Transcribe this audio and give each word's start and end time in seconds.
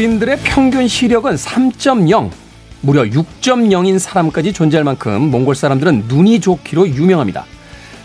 몽골인들의 0.00 0.38
평균 0.44 0.88
시력은 0.88 1.34
3.0, 1.34 2.30
무려 2.80 3.02
6.0인 3.02 3.98
사람까지 3.98 4.52
존재할 4.54 4.82
만큼 4.82 5.30
몽골 5.30 5.54
사람들은 5.54 6.04
눈이 6.08 6.40
좋기로 6.40 6.88
유명합니다. 6.88 7.44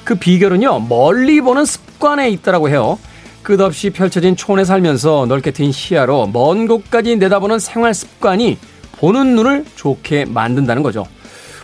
그 0.03 0.15
비결은요, 0.15 0.81
멀리 0.89 1.39
보는 1.39 1.63
습관에 1.63 2.29
있다라고 2.31 2.69
해요. 2.69 2.99
끝없이 3.43 3.91
펼쳐진 3.91 4.35
촌에 4.35 4.65
살면서 4.65 5.25
넓게 5.27 5.51
트인 5.51 5.71
시야로 5.71 6.27
먼 6.27 6.67
곳까지 6.67 7.15
내다보는 7.15 7.59
생활 7.59 7.93
습관이 7.93 8.57
보는 8.97 9.35
눈을 9.35 9.65
좋게 9.75 10.25
만든다는 10.25 10.83
거죠. 10.83 11.05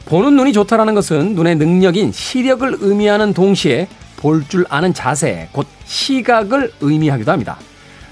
보는 0.05 0.35
눈이 0.37 0.53
좋다라는 0.53 0.93
것은 0.93 1.35
눈의 1.35 1.55
능력인 1.57 2.13
시력을 2.13 2.77
의미하는 2.79 3.33
동시에 3.33 3.87
볼 4.15 4.45
줄 4.47 4.65
아는 4.69 4.93
자세, 4.93 5.49
곧 5.51 5.67
시각을 5.85 6.71
의미하기도 6.79 7.31
합니다. 7.31 7.57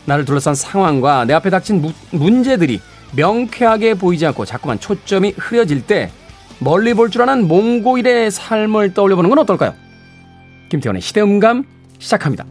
나를 0.06 0.26
둘러싼 0.26 0.56
상황과 0.56 1.26
내 1.26 1.34
앞에 1.34 1.50
닥친 1.50 1.82
무, 1.82 1.92
문제들이 2.12 2.80
명쾌하게 3.16 3.96
보이지 3.96 4.26
않고 4.28 4.46
자꾸만 4.46 4.80
초점이 4.80 5.34
흐려질 5.38 5.86
때 5.86 6.12
멀리 6.60 6.94
볼 6.94 7.10
줄 7.10 7.22
아는 7.22 7.48
몽골인의 7.48 8.32
삶을 8.32 8.94
떠올려보는 8.94 9.30
건 9.30 9.40
어떨까요? 9.40 9.74
김태훈의 10.70 11.02
시대음감 11.02 11.64
시작합니다. 12.00 12.46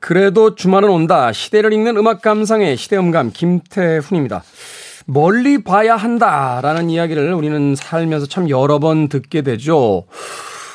그래도 0.00 0.54
주말은 0.56 0.88
온다. 0.90 1.32
시대를 1.32 1.72
읽는 1.72 1.96
음악 1.96 2.22
감상의 2.22 2.76
시대음감 2.76 3.30
김태훈입니다. 3.32 4.42
멀리 5.06 5.62
봐야 5.62 5.96
한다라는 5.96 6.90
이야기를 6.90 7.32
우리는 7.34 7.74
살면서 7.76 8.26
참 8.26 8.48
여러 8.50 8.78
번 8.78 9.08
듣게 9.08 9.42
되죠. 9.42 10.04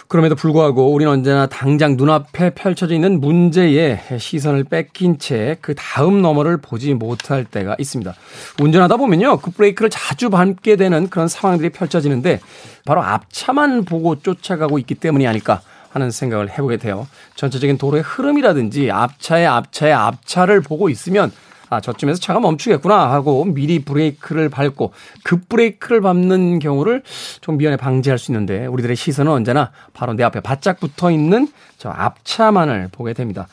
그럼에도 0.07 0.35
불구하고 0.35 0.93
우리는 0.93 1.11
언제나 1.11 1.47
당장 1.47 1.97
눈앞에 1.97 2.51
펼쳐져 2.51 2.95
있는 2.95 3.19
문제에 3.19 3.99
시선을 4.17 4.63
뺏긴 4.63 5.19
채 5.19 5.57
그 5.61 5.75
다음 5.75 6.21
너머를 6.21 6.57
보지 6.57 6.93
못할 6.93 7.43
때가 7.43 7.75
있습니다. 7.77 8.13
운전하다 8.61 8.95
보면요. 8.97 9.39
그 9.39 9.51
브레이크를 9.51 9.89
자주 9.89 10.29
밟게 10.29 10.77
되는 10.77 11.09
그런 11.09 11.27
상황들이 11.27 11.71
펼쳐지는데 11.71 12.39
바로 12.85 13.03
앞차만 13.03 13.83
보고 13.83 14.19
쫓아가고 14.21 14.79
있기 14.79 14.95
때문이 14.95 15.27
아닐까 15.27 15.61
하는 15.89 16.09
생각을 16.11 16.51
해보게 16.51 16.77
돼요. 16.77 17.07
전체적인 17.35 17.77
도로의 17.77 18.03
흐름이라든지 18.03 18.91
앞차의 18.91 19.45
앞차의 19.45 19.93
앞차를 19.93 20.61
보고 20.61 20.89
있으면 20.89 21.31
아, 21.69 21.81
저쯤에서 21.81 22.19
차가 22.19 22.39
멈추겠구나 22.39 23.11
하고 23.11 23.45
미리 23.45 23.79
브레이크를 23.79 24.49
밟고 24.49 24.93
급 25.23 25.49
브레이크를 25.49 26.01
밟는 26.01 26.59
경우를 26.59 27.03
좀 27.41 27.57
미연에 27.57 27.77
방지할 27.77 28.17
수 28.17 28.31
있는데 28.31 28.65
우리들의 28.65 28.95
시선은 28.95 29.31
언제나 29.31 29.71
바로 29.93 30.13
내 30.13 30.23
앞에 30.23 30.39
바짝 30.39 30.79
붙어 30.79 31.11
있는 31.11 31.47
저 31.77 31.89
앞차만을 31.89 32.89
보게 32.91 33.13
됩니다. 33.13 33.47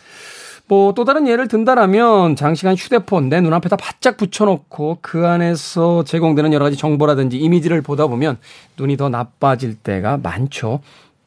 뭐 0.66 0.92
또 0.92 1.04
다른 1.04 1.28
예를 1.28 1.48
든다라면 1.48 2.36
장시간 2.36 2.74
휴대폰 2.74 3.28
내 3.28 3.40
눈앞에다 3.40 3.76
바짝 3.76 4.16
붙여놓고 4.16 4.98
그 5.02 5.26
안에서 5.26 6.04
제공되는 6.04 6.52
여러 6.52 6.64
가지 6.64 6.76
정보라든지 6.76 7.38
이미지를 7.38 7.82
보다 7.82 8.06
보면 8.06 8.38
눈이 8.78 8.96
더 8.96 9.08
나빠질 9.08 9.74
때가 9.74 10.18
많죠. 10.22 10.80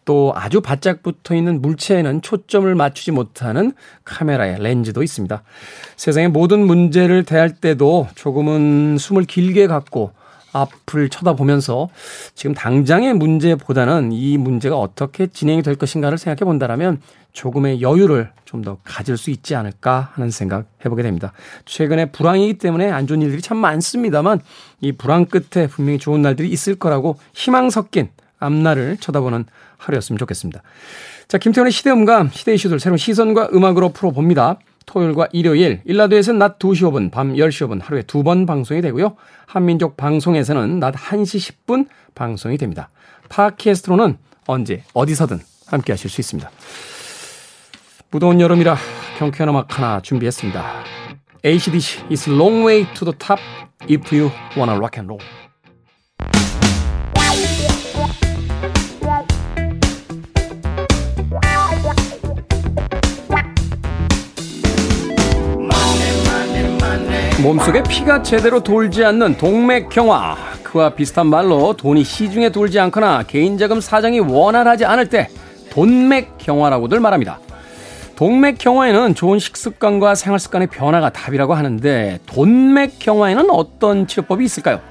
또 0.08 0.32
아주 0.34 0.62
바짝 0.62 1.04
붙어 1.04 1.36
있는 1.36 1.62
물체에는 1.62 2.22
초점을 2.22 2.74
맞추지 2.74 3.12
못하는 3.12 3.74
카메라의 4.06 4.58
렌즈도 4.60 5.04
있습니다. 5.04 5.44
세상의 5.98 6.30
모든 6.30 6.66
문제를 6.66 7.26
대할 7.26 7.54
때도 7.54 8.08
조금은 8.16 8.98
숨을 8.98 9.26
길게 9.26 9.68
갖고 9.68 10.14
앞을 10.54 11.10
쳐다보면서 11.10 11.90
지금 12.36 12.56
당장의 12.56 13.16
문제보다는 13.16 14.14
이 14.14 14.38
문제가 14.38 14.78
어떻게 14.78 15.28
진행이 15.28 15.62
될 15.62 15.76
것인가를 15.76 16.18
생각해 16.18 16.46
본다면 16.46 17.02
조금의 17.34 17.82
여유를 17.82 18.32
좀 18.46 18.62
더 18.62 18.78
가질 18.86 19.18
수 19.18 19.30
있지 19.30 19.56
않을까 19.56 20.12
하는 20.14 20.32
생각 20.32 20.68
해보게 20.86 21.04
됩니다. 21.04 21.34
최근에 21.66 22.12
불황이기 22.12 22.58
때문에 22.58 22.90
안 22.90 23.08
좋은 23.08 23.22
일들이 23.22 23.42
참 23.42 23.58
많습니다만 23.58 24.40
이 24.80 24.94
불황 24.94 25.26
끝에 25.26 25.68
분명히 25.68 26.00
좋은 26.00 26.22
날들이 26.22 26.50
있을 26.50 26.76
거라고 26.76 27.18
희망 27.34 27.70
섞인 27.70 28.10
앞날을 28.40 28.98
쳐다보는 28.98 29.46
하루였으면 29.78 30.18
좋겠습니다. 30.20 30.62
자, 31.28 31.38
김태훈의 31.38 31.72
시대음감, 31.72 32.30
시대 32.32 32.54
이슈들 32.54 32.80
새로운 32.80 32.98
시선과 32.98 33.50
음악으로 33.54 33.90
풀어봅니다. 33.90 34.60
토요일과 34.86 35.28
일요일, 35.34 35.82
일라드에서는 35.86 36.40
낮 36.40 36.60
2시 36.60 36.90
5분, 36.90 37.12
밤 37.12 37.34
10시 37.34 37.68
5분 37.68 37.82
하루에 37.84 38.04
두 38.04 38.24
번 38.24 38.46
방송이 38.46 38.82
되고요. 38.82 39.18
한민족 39.46 39.98
방송에서는 39.98 40.80
낮 40.80 40.96
1시 40.96 41.56
10분 41.66 41.88
방송이 42.16 42.58
됩니다. 42.58 42.90
팟캐스트로는 43.30 44.18
언제, 44.48 44.84
어디서든 44.94 45.40
함께 45.68 45.92
하실 45.92 46.10
수 46.10 46.22
있습니다. 46.22 46.50
무더운 48.12 48.40
여름이라 48.40 48.78
경쾌한 49.20 49.50
음악 49.50 49.78
하나 49.78 50.02
준비했습니다. 50.02 50.64
ACDC 51.46 52.06
is 52.10 52.30
long 52.30 52.66
way 52.66 52.86
to 52.94 53.04
the 53.06 53.18
top 53.18 53.42
if 53.90 54.16
you 54.16 54.32
wanna 54.56 54.78
rock 54.78 54.98
and 54.98 55.12
roll. 55.12 55.37
몸속에 67.42 67.84
피가 67.84 68.24
제대로 68.24 68.62
돌지 68.62 69.06
않는 69.06 69.38
동맥경화. 69.38 70.36
그와 70.64 70.90
비슷한 70.90 71.28
말로 71.28 71.74
돈이 71.74 72.04
시중에 72.04 72.50
돌지 72.50 72.80
않거나 72.80 73.24
개인자금 73.24 73.80
사정이 73.80 74.20
원활하지 74.22 74.86
않을 74.86 75.10
때 75.10 75.30
돈맥경화라고들 75.70 77.00
말합니다. 77.00 77.40
동맥경화에는 78.16 79.14
좋은 79.14 79.38
식습관과 79.38 80.16
생활습관의 80.16 80.68
변화가 80.70 81.12
답이라고 81.12 81.54
하는데 81.54 82.20
돈맥경화에는 82.26 83.52
어떤 83.52 84.08
치료법이 84.08 84.44
있을까요? 84.44 84.82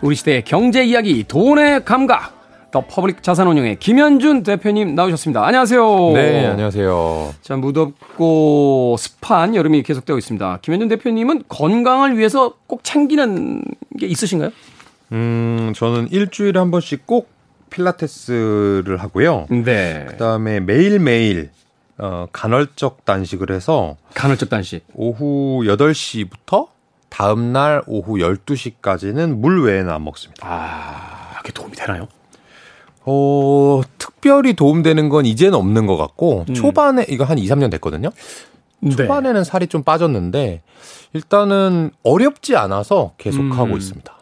우리 0.00 0.14
시대의 0.14 0.44
경제 0.44 0.84
이야기 0.84 1.24
돈의 1.24 1.84
감각 1.84 2.39
더 2.70 2.84
퍼블릭 2.86 3.22
자산운용의 3.22 3.76
김현준 3.76 4.42
대표님 4.44 4.94
나오셨습니다. 4.94 5.44
안녕하세요. 5.44 6.12
네, 6.14 6.46
안녕하세요. 6.46 7.34
자, 7.42 7.56
무덥고 7.56 8.96
습한 8.98 9.54
여름이 9.54 9.82
계속되고 9.82 10.18
있습니다. 10.18 10.58
김현준 10.62 10.88
대표님은 10.88 11.44
건강을 11.48 12.16
위해서 12.16 12.54
꼭 12.66 12.84
챙기는 12.84 13.62
게 13.98 14.06
있으신가요? 14.06 14.50
음, 15.12 15.72
저는 15.74 16.08
일주일에 16.12 16.58
한 16.58 16.70
번씩 16.70 17.06
꼭 17.06 17.28
필라테스를 17.70 18.96
하고요. 18.98 19.46
네. 19.50 20.06
그다음에 20.08 20.60
매일매일 20.60 21.50
어, 21.98 22.26
간헐적 22.32 23.04
단식을 23.04 23.50
해서 23.50 23.96
간헐적 24.14 24.48
단식. 24.48 24.84
오후 24.94 25.62
8시부터 25.64 26.68
다음 27.08 27.52
날 27.52 27.82
오후 27.86 28.14
12시까지는 28.18 29.34
물 29.36 29.62
외에는 29.64 29.90
안 29.90 30.04
먹습니다. 30.04 30.46
아, 30.48 31.38
그게 31.38 31.52
도움이 31.52 31.74
되나요? 31.74 32.08
어, 33.12 33.80
특별히 33.98 34.54
도움되는 34.54 35.08
건 35.08 35.26
이제는 35.26 35.54
없는 35.54 35.86
것 35.86 35.96
같고, 35.96 36.44
음. 36.48 36.54
초반에, 36.54 37.04
이거 37.08 37.24
한 37.24 37.38
2, 37.38 37.48
3년 37.48 37.70
됐거든요? 37.72 38.10
네. 38.78 38.90
초반에는 38.90 39.42
살이 39.42 39.66
좀 39.66 39.82
빠졌는데, 39.82 40.62
일단은 41.12 41.90
어렵지 42.04 42.56
않아서 42.56 43.14
계속 43.18 43.40
음. 43.40 43.52
하고 43.52 43.76
있습니다. 43.76 44.16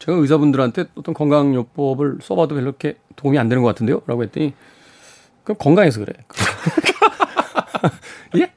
제가 0.00 0.18
의사분들한테 0.18 0.86
어떤 0.96 1.14
건강요법을 1.14 2.18
써봐도 2.22 2.56
별로 2.56 2.68
이렇게 2.68 2.96
도움이 3.14 3.38
안 3.38 3.48
되는 3.48 3.62
것 3.62 3.68
같은데요? 3.68 4.02
라고 4.06 4.24
했더니, 4.24 4.52
그 5.44 5.54
건강해서 5.54 6.00
그래. 6.00 6.14
예? 8.38 8.50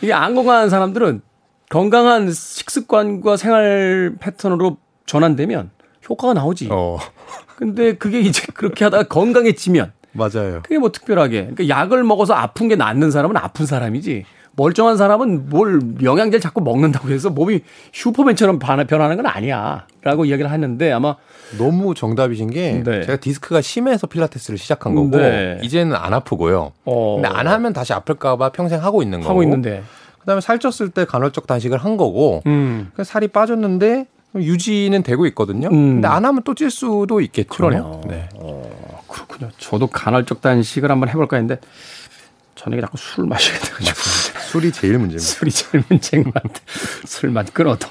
이게 0.00 0.12
안 0.12 0.34
건강한 0.34 0.70
사람들은 0.70 1.22
건강한 1.70 2.30
식습관과 2.30 3.36
생활 3.36 4.14
패턴으로 4.20 4.76
전환되면 5.06 5.70
효과가 6.08 6.34
나오지. 6.34 6.68
어. 6.70 6.98
근데 7.56 7.94
그게 7.94 8.20
이제 8.20 8.46
그렇게 8.54 8.84
하다가 8.84 9.04
건강해지면 9.04 9.92
맞아요. 10.12 10.60
그게 10.62 10.78
뭐 10.78 10.92
특별하게 10.92 11.48
그러니까 11.54 11.68
약을 11.68 12.04
먹어서 12.04 12.34
아픈 12.34 12.68
게 12.68 12.76
낫는 12.76 13.10
사람은 13.10 13.36
아픈 13.36 13.66
사람이지. 13.66 14.24
멀쩡한 14.56 14.96
사람은 14.96 15.48
뭘 15.48 15.80
영양제를 16.00 16.40
자꾸 16.40 16.60
먹는다고 16.60 17.10
해서 17.10 17.28
몸이 17.28 17.62
슈퍼맨처럼 17.92 18.60
변하는 18.60 19.16
건 19.16 19.26
아니야. 19.26 19.86
라고 20.02 20.24
이야기를 20.24 20.48
했는데 20.50 20.92
아마 20.92 21.16
너무 21.58 21.94
정답이신 21.94 22.50
게 22.50 22.82
네. 22.84 23.02
제가 23.02 23.16
디스크가 23.16 23.60
심해서 23.60 24.06
필라테스를 24.06 24.56
시작한 24.58 24.94
거고 24.94 25.16
네. 25.16 25.58
이제는 25.62 25.96
안 25.96 26.14
아프고요. 26.14 26.70
어. 26.84 27.14
근데 27.16 27.28
안 27.28 27.48
하면 27.48 27.72
다시 27.72 27.92
아플까 27.92 28.36
봐 28.36 28.50
평생 28.50 28.82
하고 28.82 29.02
있는 29.02 29.18
거고. 29.20 29.30
하고 29.30 29.42
있는데. 29.42 29.82
그다음에 30.20 30.40
살쪘을 30.40 30.94
때 30.94 31.04
간헐적 31.04 31.46
단식을 31.46 31.78
한 31.78 31.96
거고 31.96 32.42
음. 32.46 32.90
살이 33.02 33.28
빠졌는데 33.28 34.06
유지는 34.34 35.02
되고 35.02 35.26
있거든요. 35.26 35.68
음. 35.68 35.94
근데 35.96 36.08
안 36.08 36.24
하면 36.24 36.42
또 36.42 36.54
찔 36.54 36.70
수도 36.70 37.20
있겠죠. 37.20 37.48
그러네요. 37.48 38.00
네. 38.06 38.28
어, 38.36 39.02
그렇군요. 39.08 39.50
저도 39.58 39.86
간헐적 39.88 40.40
단식을 40.40 40.90
한번 40.90 41.08
해볼까 41.08 41.36
했는데 41.36 41.60
저녁에 42.54 42.80
자꾸 42.80 42.96
술 42.96 43.26
마시게 43.26 43.58
돼가지고. 43.58 43.96
술이 44.50 44.72
제일 44.72 44.92
문제입니다. 44.98 45.18
술이 45.26 45.50
제일 45.50 45.84
문제인 45.88 46.24
것 46.24 46.34
같아. 46.34 46.54
술만 47.06 47.46
끊어도. 47.52 47.88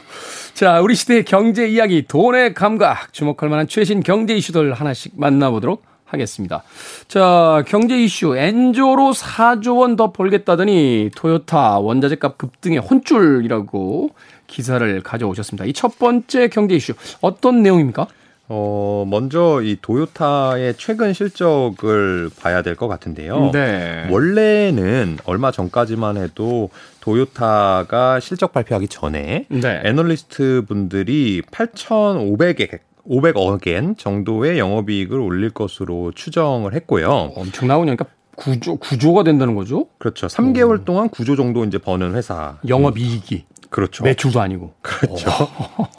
자, 0.53 0.79
우리 0.81 0.95
시대의 0.95 1.25
경제 1.25 1.67
이야기, 1.67 2.05
돈의 2.07 2.53
감각, 2.53 3.11
주목할 3.11 3.49
만한 3.49 3.67
최신 3.67 4.01
경제 4.01 4.35
이슈들 4.35 4.73
하나씩 4.73 5.13
만나보도록 5.17 5.83
하겠습니다. 6.05 6.61
자, 7.07 7.63
경제 7.67 7.99
이슈, 8.01 8.37
엔조로 8.37 9.13
4조 9.13 9.77
원 9.79 9.95
더 9.95 10.11
벌겠다더니 10.13 11.09
토요타 11.15 11.79
원자재 11.79 12.17
값 12.17 12.37
급등의 12.37 12.77
혼쭐이라고 12.77 14.11
기사를 14.57 15.01
가져오셨습니다. 15.01 15.65
이 15.65 15.73
첫 15.73 15.97
번째 15.99 16.47
경제 16.49 16.75
이슈, 16.75 16.93
어떤 17.21 17.63
내용입니까? 17.63 18.07
어, 18.49 19.05
먼저 19.09 19.61
이 19.63 19.77
도요타의 19.81 20.75
최근 20.77 21.13
실적을 21.13 22.29
봐야 22.39 22.61
될 22.61 22.75
것 22.75 22.87
같은데요. 22.87 23.49
네. 23.51 24.07
원래는 24.11 25.17
얼마 25.25 25.51
전까지만 25.51 26.17
해도 26.17 26.69
도요타가 27.01 28.19
실적 28.19 28.51
발표하기 28.53 28.87
전에 28.89 29.45
네. 29.49 29.81
애널리스트 29.85 30.63
분들이 30.67 31.41
8,500에 31.51 32.79
500억엔 33.09 33.97
정도의 33.97 34.59
영업이익을 34.59 35.19
올릴 35.19 35.49
것으로 35.49 36.11
추정을 36.13 36.73
했고요. 36.73 37.31
엄청 37.35 37.67
나오니까 37.67 38.05
구조 38.35 38.75
구조가 38.77 39.23
된다는 39.23 39.55
거죠? 39.55 39.87
그렇죠. 39.99 40.27
3개월 40.27 40.81
오. 40.81 40.85
동안 40.85 41.09
구조 41.09 41.35
정도 41.35 41.63
이제 41.65 41.77
버는 41.77 42.15
회사. 42.15 42.57
영업 42.67 42.97
이익이. 42.97 43.45
그렇죠. 43.73 44.03
매출도 44.03 44.39
아니고. 44.39 44.71
그렇죠. 44.83 45.29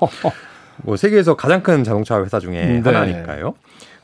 뭐 0.85 0.97
세계에서 0.97 1.35
가장 1.37 1.63
큰 1.63 1.83
자동차 1.83 2.23
회사 2.23 2.39
중에 2.39 2.65
네. 2.65 2.81
하나니까요. 2.81 3.55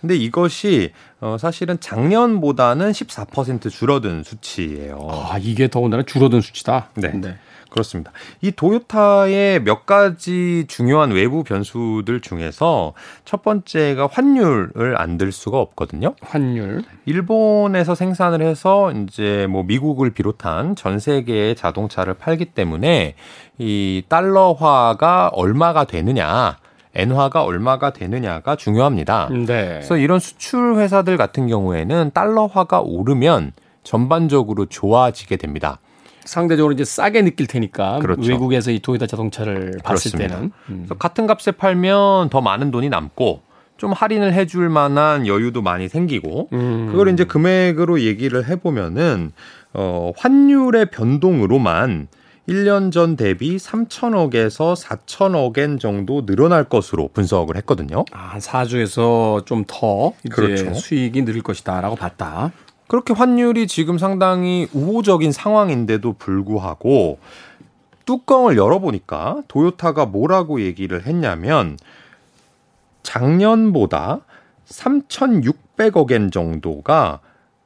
근데 0.00 0.16
이것이 0.16 0.92
어 1.20 1.36
사실은 1.38 1.78
작년보다는 1.78 2.90
14% 2.90 3.70
줄어든 3.70 4.24
수치예요. 4.24 5.08
아, 5.10 5.36
이게 5.38 5.68
더군다나 5.68 6.02
줄어든 6.04 6.40
수치다. 6.40 6.88
네. 6.94 7.10
네. 7.12 7.36
그렇습니다. 7.70 8.10
이 8.40 8.50
도요타의 8.50 9.62
몇 9.62 9.86
가지 9.86 10.64
중요한 10.66 11.12
외부 11.12 11.44
변수들 11.44 12.20
중에서 12.20 12.94
첫 13.24 13.42
번째가 13.42 14.08
환율을 14.10 14.96
안 14.98 15.18
들 15.18 15.30
수가 15.32 15.58
없거든요. 15.58 16.14
환율. 16.22 16.82
일본에서 17.04 17.94
생산을 17.94 18.42
해서 18.42 18.90
이제 18.90 19.46
뭐 19.48 19.62
미국을 19.62 20.10
비롯한 20.10 20.74
전 20.76 20.98
세계의 20.98 21.54
자동차를 21.54 22.14
팔기 22.14 22.46
때문에 22.46 23.14
이 23.60 24.02
달러화가 24.08 25.28
얼마가 25.34 25.84
되느냐 25.84 26.56
엔화가 26.94 27.44
얼마가 27.44 27.92
되느냐가 27.92 28.56
중요합니다. 28.56 29.28
네. 29.30 29.44
그래서 29.44 29.98
이런 29.98 30.18
수출 30.18 30.76
회사들 30.76 31.18
같은 31.18 31.46
경우에는 31.46 32.10
달러화가 32.14 32.80
오르면 32.80 33.52
전반적으로 33.84 34.64
좋아지게 34.64 35.36
됩니다. 35.36 35.78
상대적으로 36.24 36.72
이제 36.72 36.84
싸게 36.84 37.22
느낄 37.22 37.46
테니까 37.46 37.98
그렇죠. 37.98 38.30
외국에서 38.30 38.70
이 38.70 38.78
도요타 38.80 39.06
자동차를 39.06 39.80
봤을 39.84 40.10
그렇습니다. 40.12 40.36
때는 40.36 40.52
음. 40.70 40.88
같은 40.98 41.26
값에 41.26 41.52
팔면 41.52 42.30
더 42.30 42.40
많은 42.40 42.70
돈이 42.70 42.88
남고 42.88 43.42
좀 43.76 43.92
할인을 43.92 44.32
해줄 44.32 44.70
만한 44.70 45.26
여유도 45.26 45.60
많이 45.60 45.88
생기고 45.88 46.48
음. 46.52 46.88
그걸 46.90 47.08
이제 47.10 47.24
금액으로 47.24 48.00
얘기를 48.00 48.48
해보면은 48.48 49.32
어 49.74 50.12
환율의 50.16 50.90
변동으로만 50.90 52.08
1년 52.50 52.90
전 52.90 53.14
대비 53.14 53.56
3천억에서 53.58 54.74
4천억엔 54.76 55.78
정도 55.78 56.26
늘어날 56.26 56.64
것으로 56.64 57.08
분석을 57.12 57.56
했거든요. 57.58 58.04
아, 58.10 58.38
4주에서 58.40 59.46
좀더 59.46 60.14
그렇죠. 60.32 60.74
수익이 60.74 61.22
늘을 61.22 61.42
것이다라고 61.42 61.94
봤다. 61.94 62.50
그렇게 62.88 63.14
환율이 63.14 63.68
지금 63.68 63.98
상당히 63.98 64.66
우호적인 64.72 65.30
상황인데도 65.30 66.14
불구하고 66.14 67.20
뚜껑을 68.04 68.56
열어보니까 68.56 69.42
도요타가 69.46 70.06
뭐라고 70.06 70.60
얘기를 70.60 71.06
했냐면 71.06 71.78
작년보다 73.04 74.22
3,600억엔 74.68 76.32
정도가 76.32 77.20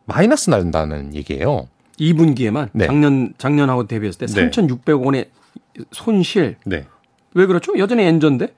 마이너스 0.04 0.50
난다는 0.50 1.14
얘기예요. 1.14 1.69
2분기에만 1.99 2.70
네. 2.73 2.87
작년 2.87 3.35
작년하고 3.38 3.87
대비했을 3.87 4.26
때 4.26 4.26
3,600억 4.26 5.05
원의 5.05 5.31
손실. 5.93 6.56
네. 6.64 6.87
왜 7.35 7.46
그렇죠? 7.46 7.76
여전히 7.79 8.05
엔전데? 8.05 8.55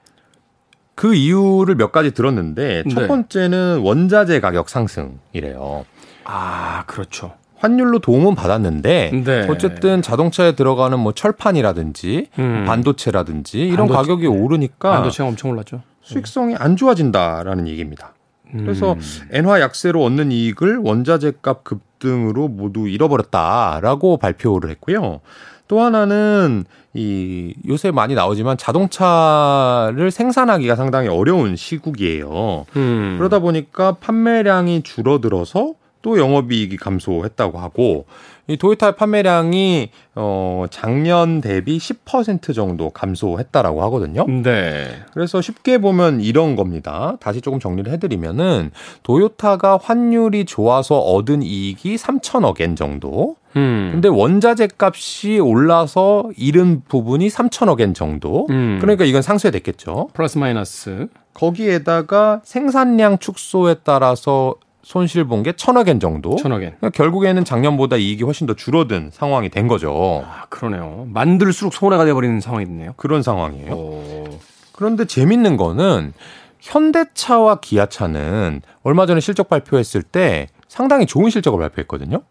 그 0.95 1.13
이유를 1.13 1.75
몇 1.75 1.91
가지 1.91 2.11
들었는데 2.11 2.83
첫 2.91 3.01
네. 3.01 3.07
번째는 3.07 3.81
원자재 3.81 4.39
가격 4.39 4.69
상승이래요. 4.69 5.85
아, 6.23 6.83
그렇죠. 6.87 7.35
환율로 7.57 7.99
도움은 7.99 8.35
받았는데 8.35 9.23
네. 9.23 9.47
어쨌든 9.49 10.01
자동차에 10.01 10.53
들어가는 10.53 10.99
뭐 10.99 11.11
철판이라든지 11.11 12.27
음. 12.37 12.65
반도체라든지 12.67 13.59
이런 13.59 13.87
반도체, 13.87 13.97
가격이 13.97 14.27
오르니까 14.27 14.91
반도체가 14.91 15.27
엄청 15.27 15.51
올랐죠. 15.51 15.81
수익성이 16.01 16.55
안 16.55 16.75
좋아진다라는 16.75 17.67
얘기입니다. 17.67 18.13
그래서 18.51 18.93
음. 18.93 18.99
엔화 19.31 19.59
약세로 19.59 20.03
얻는 20.03 20.31
이익을 20.31 20.77
원자재 20.77 21.33
값 21.41 21.63
급 21.63 21.81
등으로 21.99 22.47
모두 22.47 22.87
잃어버렸다라고 22.87 24.17
발표를 24.17 24.69
했고요. 24.71 25.21
또 25.67 25.81
하나는 25.81 26.65
이 26.93 27.53
요새 27.67 27.91
많이 27.91 28.15
나오지만 28.15 28.57
자동차를 28.57 30.11
생산하기가 30.11 30.75
상당히 30.75 31.09
어려운 31.09 31.55
시국이에요. 31.55 32.65
음. 32.75 33.15
그러다 33.17 33.39
보니까 33.39 33.93
판매량이 33.93 34.83
줄어들어서 34.83 35.73
또 36.01 36.17
영업이익이 36.17 36.77
감소했다고 36.77 37.59
하고 37.59 38.05
이 38.47 38.55
도요타 38.55 38.91
판매량이 38.91 39.89
어 40.15 40.65
작년 40.69 41.41
대비 41.41 41.77
10% 41.77 42.55
정도 42.55 42.89
감소했다라고 42.89 43.83
하거든요. 43.83 44.25
네. 44.25 44.87
그래서 45.13 45.41
쉽게 45.41 45.79
보면 45.79 46.21
이런 46.21 46.55
겁니다. 46.55 47.17
다시 47.19 47.41
조금 47.41 47.59
정리를 47.59 47.91
해드리면은 47.91 48.71
도요타가 49.03 49.77
환율이 49.81 50.45
좋아서 50.45 50.97
얻은 50.99 51.43
이익이 51.43 51.97
3천억엔 51.97 52.77
정도. 52.77 53.35
음. 53.57 53.89
근데 53.91 54.07
원자재 54.07 54.69
값이 54.77 55.39
올라서 55.39 56.29
잃은 56.37 56.83
부분이 56.87 57.27
3천억엔 57.27 57.93
정도. 57.95 58.47
음. 58.49 58.77
그러니까 58.79 59.03
이건 59.03 59.21
상쇄됐겠죠. 59.21 60.09
플러스 60.13 60.37
마이너스. 60.37 61.07
거기에다가 61.33 62.41
생산량 62.43 63.19
축소에 63.19 63.75
따라서 63.83 64.55
손실 64.87 65.25
본 65.25 65.43
게 65.43 65.51
천억 65.51 65.89
엔 65.89 65.99
정도. 65.99 66.37
천억 66.37 66.63
엔. 66.63 66.75
그러니까 66.77 66.91
결국에는 66.91 67.43
작년보다 67.43 67.97
이익이 67.97 68.23
훨씬 68.23 68.47
더 68.47 68.53
줄어든 68.53 69.09
상황이 69.11 69.49
된 69.49 69.67
거죠. 69.67 70.23
아, 70.25 70.45
그러네요. 70.47 71.05
만들수록 71.11 71.73
손해가 71.73 72.05
돼버리는 72.05 72.39
상황이 72.39 72.65
됐네요. 72.65 72.93
그런 72.95 73.21
상황이에요. 73.21 73.73
오. 73.73 74.23
그런데 74.71 75.03
재밌는 75.03 75.57
거는 75.57 76.13
현대차와 76.61 77.59
기아차는 77.59 78.61
얼마 78.83 79.05
전에 79.05 79.19
실적 79.19 79.49
발표했을 79.49 80.03
때 80.03 80.47
상당히 80.69 81.05
좋은 81.05 81.29
실적을 81.29 81.59
발표했거든요. 81.59 82.21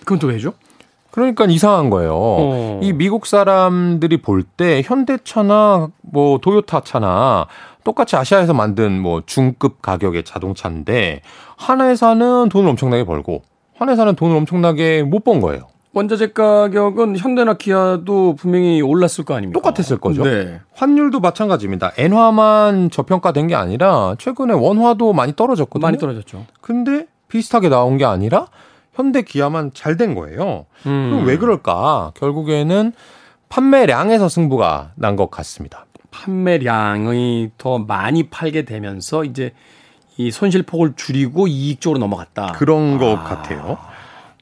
그건 0.00 0.20
또 0.20 0.28
왜죠? 0.28 0.52
그러니까 1.10 1.46
이상한 1.46 1.90
거예요. 1.90 2.12
어. 2.14 2.80
이 2.84 2.92
미국 2.92 3.26
사람들이 3.26 4.22
볼 4.22 4.44
때 4.56 4.80
현대차나 4.84 5.88
뭐 6.02 6.38
도요타 6.38 6.82
차나 6.84 7.46
똑같이 7.86 8.16
아시아에서 8.16 8.52
만든 8.52 9.00
뭐 9.00 9.22
중급 9.26 9.80
가격의 9.80 10.24
자동차인데 10.24 11.22
한 11.56 11.80
회사는 11.80 12.48
돈을 12.48 12.68
엄청나게 12.70 13.04
벌고 13.04 13.42
한 13.78 13.88
회사는 13.88 14.16
돈을 14.16 14.36
엄청나게 14.38 15.04
못 15.04 15.22
번 15.22 15.40
거예요. 15.40 15.68
원자재 15.92 16.32
가격은 16.32 17.16
현대나 17.16 17.54
기아도 17.54 18.34
분명히 18.34 18.82
올랐을 18.82 19.24
거 19.24 19.34
아닙니까? 19.34 19.58
똑같았을 19.60 19.98
거죠. 19.98 20.24
네. 20.24 20.60
환율도 20.74 21.20
마찬가지입니다. 21.20 21.92
엔화만 21.96 22.90
저평가된 22.90 23.46
게 23.46 23.54
아니라 23.54 24.14
최근에 24.18 24.52
원화도 24.52 25.12
많이 25.14 25.34
떨어졌거든요. 25.36 25.86
많이 25.86 25.96
떨어졌죠. 25.96 26.44
근데 26.60 27.06
비슷하게 27.28 27.68
나온 27.70 27.96
게 27.98 28.04
아니라 28.04 28.48
현대 28.94 29.22
기아만 29.22 29.70
잘 29.74 29.96
된 29.96 30.14
거예요. 30.14 30.66
음. 30.86 31.10
그럼 31.12 31.24
왜 31.26 31.38
그럴까? 31.38 32.12
결국에는 32.16 32.92
판매량에서 33.48 34.28
승부가 34.28 34.90
난 34.96 35.16
것 35.16 35.30
같습니다. 35.30 35.85
판매량이 36.16 37.50
더 37.58 37.78
많이 37.78 38.24
팔게 38.24 38.64
되면서 38.64 39.24
이제 39.24 39.52
이 40.16 40.30
손실폭을 40.30 40.94
줄이고 40.96 41.46
이익 41.46 41.80
쪽으로 41.80 41.98
넘어갔다. 41.98 42.52
그런 42.52 42.98
것 42.98 43.18
아. 43.18 43.22
같아요. 43.24 43.78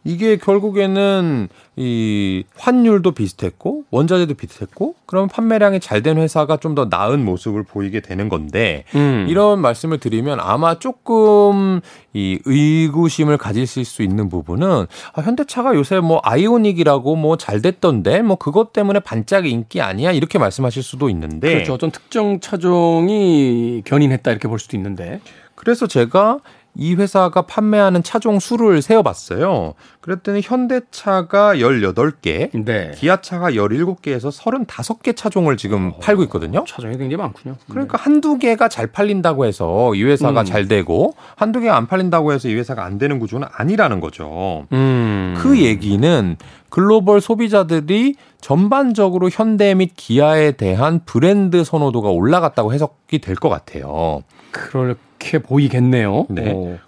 이게 0.06 0.36
결국에는 0.36 1.48
이 1.76 2.44
환율도 2.56 3.12
비슷했고 3.12 3.84
원자재도 3.90 4.34
비슷했고 4.34 4.94
그러면 5.06 5.28
판매량이 5.28 5.80
잘 5.80 6.02
된 6.02 6.18
회사가 6.18 6.58
좀 6.58 6.74
더 6.74 6.84
나은 6.90 7.24
모습을 7.24 7.62
보이게 7.62 8.00
되는 8.00 8.28
건데 8.28 8.84
음. 8.94 9.26
이런 9.28 9.60
말씀을 9.60 9.98
드리면 9.98 10.38
아마 10.40 10.78
조금 10.78 11.80
이 12.12 12.38
의구심을 12.44 13.38
가지실 13.38 13.84
수 13.84 14.02
있는 14.02 14.28
부분은 14.28 14.86
아, 15.14 15.20
현대차가 15.22 15.74
요새 15.74 16.00
뭐 16.00 16.20
아이오닉이라고 16.22 17.16
뭐 17.16 17.36
잘 17.36 17.62
됐던데 17.62 18.22
뭐 18.22 18.36
그것 18.36 18.72
때문에 18.72 19.00
반짝 19.00 19.46
인기 19.46 19.80
아니야? 19.80 20.12
이렇게 20.12 20.38
말씀하실 20.38 20.82
수도 20.82 21.08
있는데. 21.08 21.52
그렇죠. 21.54 21.74
어떤 21.74 21.90
특정 21.90 22.40
차종이 22.40 23.82
견인했다 23.84 24.30
이렇게 24.30 24.48
볼 24.48 24.58
수도 24.58 24.76
있는데. 24.76 25.20
그래서 25.54 25.86
제가 25.86 26.38
이 26.76 26.94
회사가 26.94 27.42
판매하는 27.42 28.02
차종 28.02 28.40
수를 28.40 28.82
세어봤어요. 28.82 29.74
그랬더니 30.00 30.40
현대차가 30.42 31.54
18개, 31.56 32.50
네. 32.64 32.90
기아차가 32.94 33.52
17개에서 33.52 34.36
35개 34.36 35.16
차종을 35.16 35.56
지금 35.56 35.92
어, 35.94 35.98
팔고 36.00 36.22
있거든요. 36.24 36.64
차종이 36.66 36.96
굉장히 36.98 37.16
많군요. 37.22 37.56
그러니까 37.70 37.96
네. 37.96 38.02
한두 38.02 38.38
개가 38.38 38.68
잘 38.68 38.86
팔린다고 38.88 39.44
해서 39.46 39.94
이 39.94 40.02
회사가 40.02 40.40
음. 40.40 40.44
잘 40.44 40.68
되고 40.68 41.14
한두 41.36 41.60
개가 41.60 41.76
안 41.76 41.86
팔린다고 41.86 42.32
해서 42.32 42.48
이 42.48 42.54
회사가 42.54 42.84
안 42.84 42.98
되는 42.98 43.18
구조는 43.18 43.46
아니라는 43.52 44.00
거죠. 44.00 44.66
음. 44.72 45.34
그 45.38 45.58
얘기는 45.60 46.36
글로벌 46.70 47.20
소비자들이 47.20 48.16
전반적으로 48.40 49.30
현대 49.30 49.74
및 49.74 49.92
기아에 49.96 50.52
대한 50.52 51.00
브랜드 51.04 51.62
선호도가 51.64 52.08
올라갔다고 52.10 52.72
해석이 52.74 53.20
될 53.20 53.36
것 53.36 53.48
같아요. 53.48 54.22
그렇게 54.50 55.38
보이겠네요. 55.38 56.26
네. 56.28 56.52
오. 56.52 56.78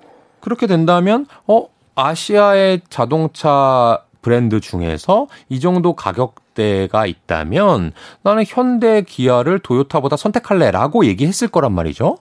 그렇게 0.40 0.66
된다면 0.66 1.26
어 1.46 1.66
아시아의 1.94 2.82
자동차 2.90 4.02
브랜드 4.20 4.60
중에서 4.60 5.28
이 5.48 5.60
정도 5.60 5.94
가격대가 5.94 7.06
있다면 7.06 7.92
나는 8.22 8.44
현대 8.46 9.02
기아를 9.02 9.58
도요타보다 9.60 10.16
선택할래라고 10.16 11.06
얘기했을 11.06 11.48
거란 11.48 11.72
말이죠. 11.72 12.18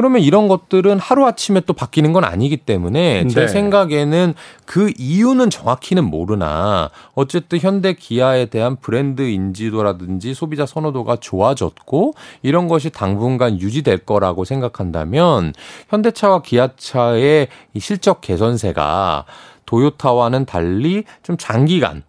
그러면 0.00 0.22
이런 0.22 0.48
것들은 0.48 0.98
하루아침에 0.98 1.60
또 1.66 1.74
바뀌는 1.74 2.14
건 2.14 2.24
아니기 2.24 2.56
때문에 2.56 3.26
제 3.26 3.40
네. 3.42 3.48
생각에는 3.48 4.32
그 4.64 4.90
이유는 4.96 5.50
정확히는 5.50 6.04
모르나 6.04 6.88
어쨌든 7.12 7.58
현대 7.58 7.92
기아에 7.92 8.46
대한 8.46 8.76
브랜드 8.76 9.20
인지도라든지 9.20 10.32
소비자 10.32 10.64
선호도가 10.64 11.16
좋아졌고 11.16 12.14
이런 12.40 12.66
것이 12.66 12.88
당분간 12.88 13.60
유지될 13.60 14.06
거라고 14.06 14.46
생각한다면 14.46 15.52
현대차와 15.90 16.40
기아차의 16.40 17.48
이 17.74 17.80
실적 17.80 18.22
개선세가 18.22 19.26
도요타와는 19.66 20.46
달리 20.46 21.04
좀 21.22 21.36
장기간 21.36 22.04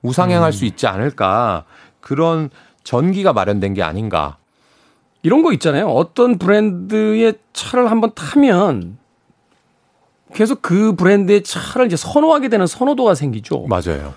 우상향할 0.00 0.48
음. 0.48 0.52
수 0.52 0.64
있지 0.64 0.86
않을까 0.86 1.64
그런 2.00 2.48
전기가 2.82 3.34
마련된 3.34 3.74
게 3.74 3.82
아닌가 3.82 4.38
이런 5.26 5.42
거 5.42 5.52
있잖아요. 5.54 5.88
어떤 5.88 6.38
브랜드의 6.38 7.34
차를 7.52 7.90
한번 7.90 8.12
타면 8.14 8.96
계속 10.34 10.62
그 10.62 10.94
브랜드의 10.94 11.42
차를 11.42 11.86
이제 11.86 11.96
선호하게 11.96 12.48
되는 12.48 12.64
선호도가 12.68 13.16
생기죠. 13.16 13.66
맞아요. 13.68 14.14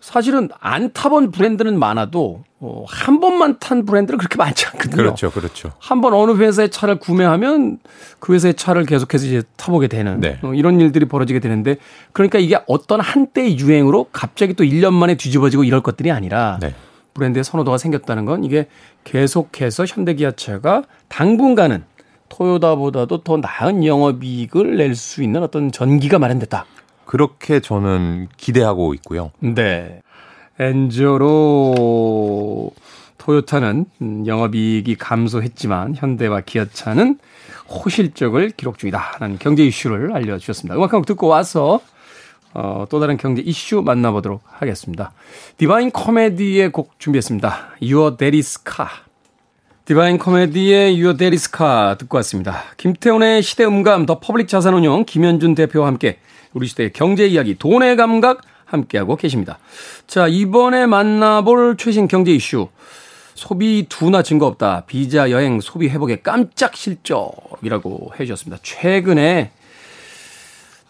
사실은 0.00 0.48
안 0.58 0.90
타본 0.94 1.32
브랜드는 1.32 1.78
많아도 1.78 2.44
어, 2.60 2.84
한 2.88 3.20
번만 3.20 3.58
탄 3.58 3.84
브랜드는 3.84 4.16
그렇게 4.16 4.36
많지 4.38 4.64
않거든요. 4.68 4.96
그렇죠, 4.96 5.30
그렇죠. 5.30 5.72
한 5.80 6.00
번 6.00 6.14
어느 6.14 6.32
회사의 6.32 6.70
차를 6.70 6.98
구매하면 6.98 7.78
그 8.18 8.32
회사의 8.32 8.54
차를 8.54 8.86
계속해서 8.86 9.26
이제 9.26 9.42
타보게 9.56 9.88
되는 9.88 10.18
네. 10.20 10.38
어, 10.42 10.54
이런 10.54 10.80
일들이 10.80 11.04
벌어지게 11.04 11.40
되는데 11.40 11.76
그러니까 12.12 12.38
이게 12.38 12.58
어떤 12.66 13.00
한때의 13.00 13.58
유행으로 13.58 14.06
갑자기 14.12 14.54
또 14.54 14.64
1년 14.64 14.94
만에 14.94 15.16
뒤집어지고 15.16 15.64
이럴 15.64 15.82
것들이 15.82 16.10
아니라 16.10 16.58
네. 16.62 16.74
브랜드의 17.12 17.44
선호도가 17.44 17.76
생겼다는 17.78 18.24
건 18.24 18.44
이게 18.44 18.68
계속해서 19.08 19.86
현대기아차가 19.86 20.82
당분간은 21.08 21.82
토요다보다도 22.28 23.22
더 23.22 23.38
나은 23.38 23.84
영업이익을 23.84 24.76
낼 24.76 24.94
수 24.94 25.22
있는 25.22 25.42
어떤 25.42 25.72
전기가 25.72 26.18
마련됐다. 26.18 26.66
그렇게 27.06 27.60
저는 27.60 28.28
기대하고 28.36 28.92
있고요. 28.94 29.30
네. 29.40 30.02
엔저로 30.58 31.74
토요타는 33.16 34.26
영업이익이 34.26 34.96
감소했지만 34.96 35.94
현대와 35.96 36.42
기아차는 36.42 37.18
호실적을 37.70 38.50
기록 38.58 38.78
중이다라는 38.78 39.38
경제 39.38 39.64
이슈를 39.64 40.14
알려주셨습니다. 40.14 40.76
음악 40.76 40.92
한곡 40.92 41.06
듣고 41.06 41.28
와서 41.28 41.80
어, 42.60 42.86
또 42.90 42.98
다른 42.98 43.16
경제 43.16 43.40
이슈 43.40 43.82
만나보도록 43.82 44.42
하겠습니다. 44.44 45.12
디바인 45.58 45.92
코미디의 45.92 46.72
곡 46.72 46.98
준비했습니다. 46.98 47.76
Your 47.80 48.16
Daddy's 48.16 48.60
Car. 48.68 48.90
디바인 49.84 50.18
코미디의 50.18 51.00
Your 51.00 51.16
Daddy's 51.16 51.56
Car 51.56 51.96
듣고 51.98 52.16
왔습니다. 52.16 52.64
김태훈의 52.76 53.44
시대 53.44 53.64
음감 53.64 54.06
더 54.06 54.18
퍼블릭 54.18 54.48
자산운용 54.48 55.04
김현준 55.04 55.54
대표와 55.54 55.86
함께 55.86 56.18
우리 56.52 56.66
시대의 56.66 56.92
경제 56.92 57.28
이야기 57.28 57.54
돈의 57.56 57.96
감각 57.96 58.40
함께하고 58.64 59.14
계십니다. 59.14 59.60
자, 60.08 60.26
이번에 60.26 60.86
만나볼 60.86 61.76
최신 61.78 62.08
경제 62.08 62.32
이슈. 62.32 62.66
소비 63.36 63.86
둔화 63.88 64.24
증거 64.24 64.46
없다. 64.46 64.82
비자 64.88 65.30
여행 65.30 65.60
소비 65.60 65.88
회복의 65.88 66.24
깜짝 66.24 66.74
실적이라고 66.74 68.14
해주셨습니다. 68.18 68.60
최근에 68.64 69.52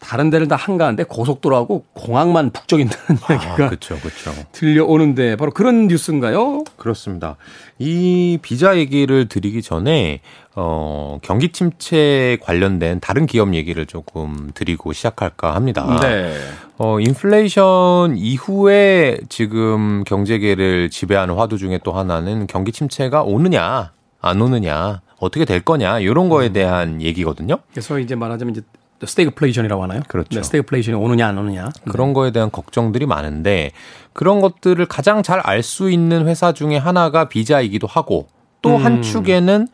다른 0.00 0.30
데는 0.30 0.48
다 0.48 0.56
한가한데 0.56 1.04
고속도로하고 1.04 1.84
공항만 1.92 2.50
북적인다는 2.50 3.20
아, 3.26 3.34
얘기가 3.34 3.54
그렇죠, 3.54 3.96
그렇죠. 3.98 4.32
들려오는데 4.52 5.36
바로 5.36 5.50
그런 5.50 5.88
뉴스인가요? 5.88 6.64
그렇습니다. 6.76 7.36
이 7.78 8.38
비자 8.40 8.76
얘기를 8.76 9.28
드리기 9.28 9.62
전에 9.62 10.20
어, 10.54 11.18
경기 11.22 11.50
침체 11.50 12.38
관련된 12.42 13.00
다른 13.00 13.26
기업 13.26 13.54
얘기를 13.54 13.86
조금 13.86 14.50
드리고 14.54 14.92
시작할까 14.92 15.54
합니다. 15.54 15.98
네. 16.02 16.34
어, 16.78 16.98
인플레이션 17.00 18.16
이후에 18.16 19.18
지금 19.28 20.04
경제계를 20.04 20.90
지배하는 20.90 21.34
화두 21.34 21.58
중에 21.58 21.78
또 21.84 21.92
하나는 21.92 22.46
경기 22.46 22.72
침체가 22.72 23.22
오느냐, 23.22 23.92
안 24.20 24.40
오느냐, 24.40 25.00
어떻게 25.20 25.44
될 25.44 25.60
거냐, 25.60 26.00
이런 26.00 26.28
거에 26.28 26.48
음. 26.48 26.52
대한 26.52 27.02
얘기거든요. 27.02 27.58
그래서 27.70 27.98
이제 27.98 28.14
말하자면 28.14 28.52
이제 28.52 28.62
스태그플레이션이라고 29.06 29.82
하나요? 29.82 30.00
그렇죠. 30.08 30.28
네, 30.34 30.42
스태그플레이션이 30.42 30.96
오느냐 30.96 31.26
안 31.28 31.38
오느냐 31.38 31.70
그런 31.90 32.08
네. 32.08 32.14
거에 32.14 32.30
대한 32.32 32.50
걱정들이 32.50 33.06
많은데 33.06 33.72
그런 34.12 34.40
것들을 34.40 34.84
가장 34.86 35.22
잘 35.22 35.40
알 35.44 35.62
수 35.62 35.90
있는 35.90 36.26
회사 36.26 36.52
중에 36.52 36.76
하나가 36.76 37.28
비자이기도 37.28 37.86
하고 37.86 38.28
또한 38.62 38.94
음. 38.98 39.02
축에는 39.02 39.68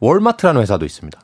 월마트라는 0.00 0.60
회사도 0.62 0.84
있습니다. 0.84 1.18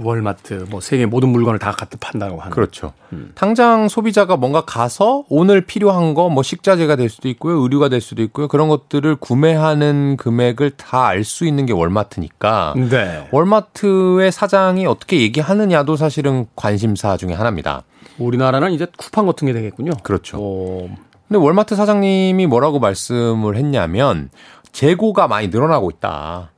월마트 0.00 0.66
뭐 0.70 0.80
세계 0.80 1.06
모든 1.06 1.30
물건을 1.30 1.58
다 1.58 1.72
갖다 1.72 1.96
판다고 2.00 2.38
하는. 2.40 2.50
그렇죠. 2.52 2.92
음. 3.12 3.32
당장 3.34 3.88
소비자가 3.88 4.36
뭔가 4.36 4.60
가서 4.60 5.24
오늘 5.28 5.60
필요한 5.62 6.14
거 6.14 6.28
뭐 6.28 6.42
식자재가 6.42 6.94
될 6.96 7.08
수도 7.08 7.28
있고요, 7.28 7.60
의류가 7.62 7.88
될 7.88 8.00
수도 8.00 8.22
있고요. 8.22 8.46
그런 8.48 8.68
것들을 8.68 9.16
구매하는 9.16 10.16
금액을 10.16 10.72
다 10.76 11.06
알 11.08 11.24
수 11.24 11.46
있는 11.46 11.66
게 11.66 11.72
월마트니까. 11.72 12.74
네. 12.90 13.26
월마트의 13.32 14.30
사장이 14.30 14.86
어떻게 14.86 15.20
얘기하느냐도 15.20 15.96
사실은 15.96 16.46
관심사 16.54 17.16
중에 17.16 17.32
하나입니다. 17.32 17.82
우리나라는 18.18 18.72
이제 18.72 18.86
쿠팡 18.96 19.26
같은 19.26 19.46
게 19.46 19.52
되겠군요. 19.52 19.92
그렇죠. 20.02 20.38
오. 20.38 20.88
근데 21.26 21.38
월마트 21.42 21.74
사장님이 21.76 22.46
뭐라고 22.46 22.78
말씀을 22.78 23.56
했냐면 23.56 24.30
재고가 24.72 25.28
많이 25.28 25.48
늘어나고 25.48 25.90
있다. 25.90 26.52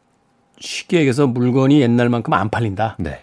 쉽게 0.59 0.99
얘기해서 0.99 1.26
물건이 1.26 1.80
옛날만큼 1.80 2.32
안 2.35 2.50
팔린다. 2.50 2.97
네. 2.99 3.23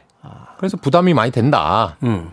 그래서 0.58 0.78
부담이 0.78 1.14
많이 1.14 1.32
된다. 1.32 1.98
음. 2.04 2.32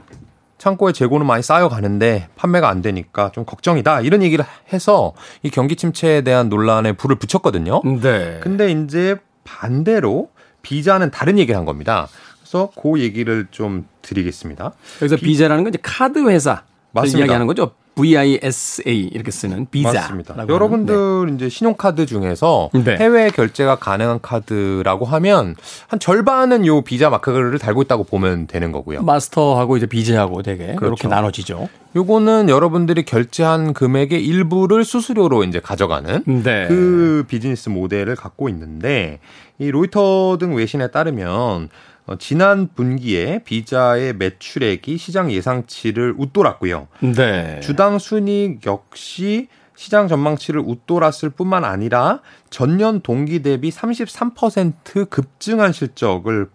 창고에 0.58 0.92
재고는 0.92 1.26
많이 1.26 1.42
쌓여가는데 1.42 2.28
판매가 2.36 2.68
안 2.68 2.80
되니까 2.80 3.30
좀 3.32 3.44
걱정이다. 3.44 4.00
이런 4.00 4.22
얘기를 4.22 4.44
해서 4.72 5.12
이 5.42 5.50
경기 5.50 5.76
침체에 5.76 6.22
대한 6.22 6.48
논란에 6.48 6.92
불을 6.92 7.16
붙였거든요. 7.16 7.82
네. 8.00 8.40
근데 8.42 8.72
이제 8.72 9.16
반대로 9.44 10.30
비자는 10.62 11.10
다른 11.10 11.38
얘기를 11.38 11.58
한 11.58 11.66
겁니다. 11.66 12.08
그래서 12.40 12.70
그 12.80 12.98
얘기를 13.00 13.46
좀 13.50 13.86
드리겠습니다. 14.00 14.72
그래서 14.98 15.16
비... 15.16 15.36
자라는건 15.36 15.74
이제 15.74 15.78
카드 15.82 16.26
회사 16.28 16.62
맞습니다. 16.92 17.18
이야기하는 17.18 17.46
거죠. 17.46 17.72
VISA 17.94 19.10
이렇게 19.12 19.30
쓰는 19.30 19.66
비자. 19.70 19.92
맞습니다. 19.92 20.36
여러분들 20.48 21.26
네. 21.26 21.34
이제 21.34 21.48
신용카드 21.48 22.06
중에서 22.06 22.70
네. 22.72 22.96
해외 22.96 23.30
결제가 23.30 23.76
가능한 23.76 24.20
카드라고 24.20 25.04
하면 25.04 25.54
한 25.86 25.98
절반은 25.98 26.66
요 26.66 26.82
비자 26.82 27.10
마크를 27.10 27.58
달고 27.58 27.82
있다고 27.82 28.04
보면 28.04 28.46
되는 28.46 28.72
거고요. 28.72 29.02
마스터하고 29.02 29.76
이제 29.76 29.86
비자하고 29.86 30.42
되게 30.42 30.74
그렇죠. 30.74 30.86
이렇게 30.86 31.08
나눠지죠. 31.08 31.68
요거는 31.96 32.48
여러분들이 32.48 33.04
결제한 33.04 33.72
금액의 33.72 34.24
일부를 34.24 34.84
수수료로 34.84 35.44
이제 35.44 35.60
가져가는 35.60 36.22
네. 36.26 36.66
그 36.66 37.24
비즈니스 37.28 37.68
모델을 37.68 38.16
갖고 38.16 38.48
있는데 38.48 39.20
이 39.58 39.70
로이터 39.70 40.36
등 40.40 40.56
외신에 40.56 40.88
따르면 40.88 41.68
어, 42.06 42.16
지난 42.18 42.68
분기에 42.74 43.40
비자의 43.44 44.14
매출액이 44.14 44.98
시장 44.98 45.32
예상치를 45.32 46.14
웃돌았고요. 46.18 46.88
네. 47.00 47.60
주당 47.60 47.98
순이익 47.98 48.66
역시 48.66 49.48
시장 49.76 50.06
전망치를 50.06 50.60
웃돌았을 50.60 51.30
뿐만 51.30 51.64
아니라 51.64 52.20
전년 52.50 53.00
동기 53.00 53.42
대비 53.42 53.70
33% 53.70 55.08
급증한 55.08 55.72
실적을 55.72 56.48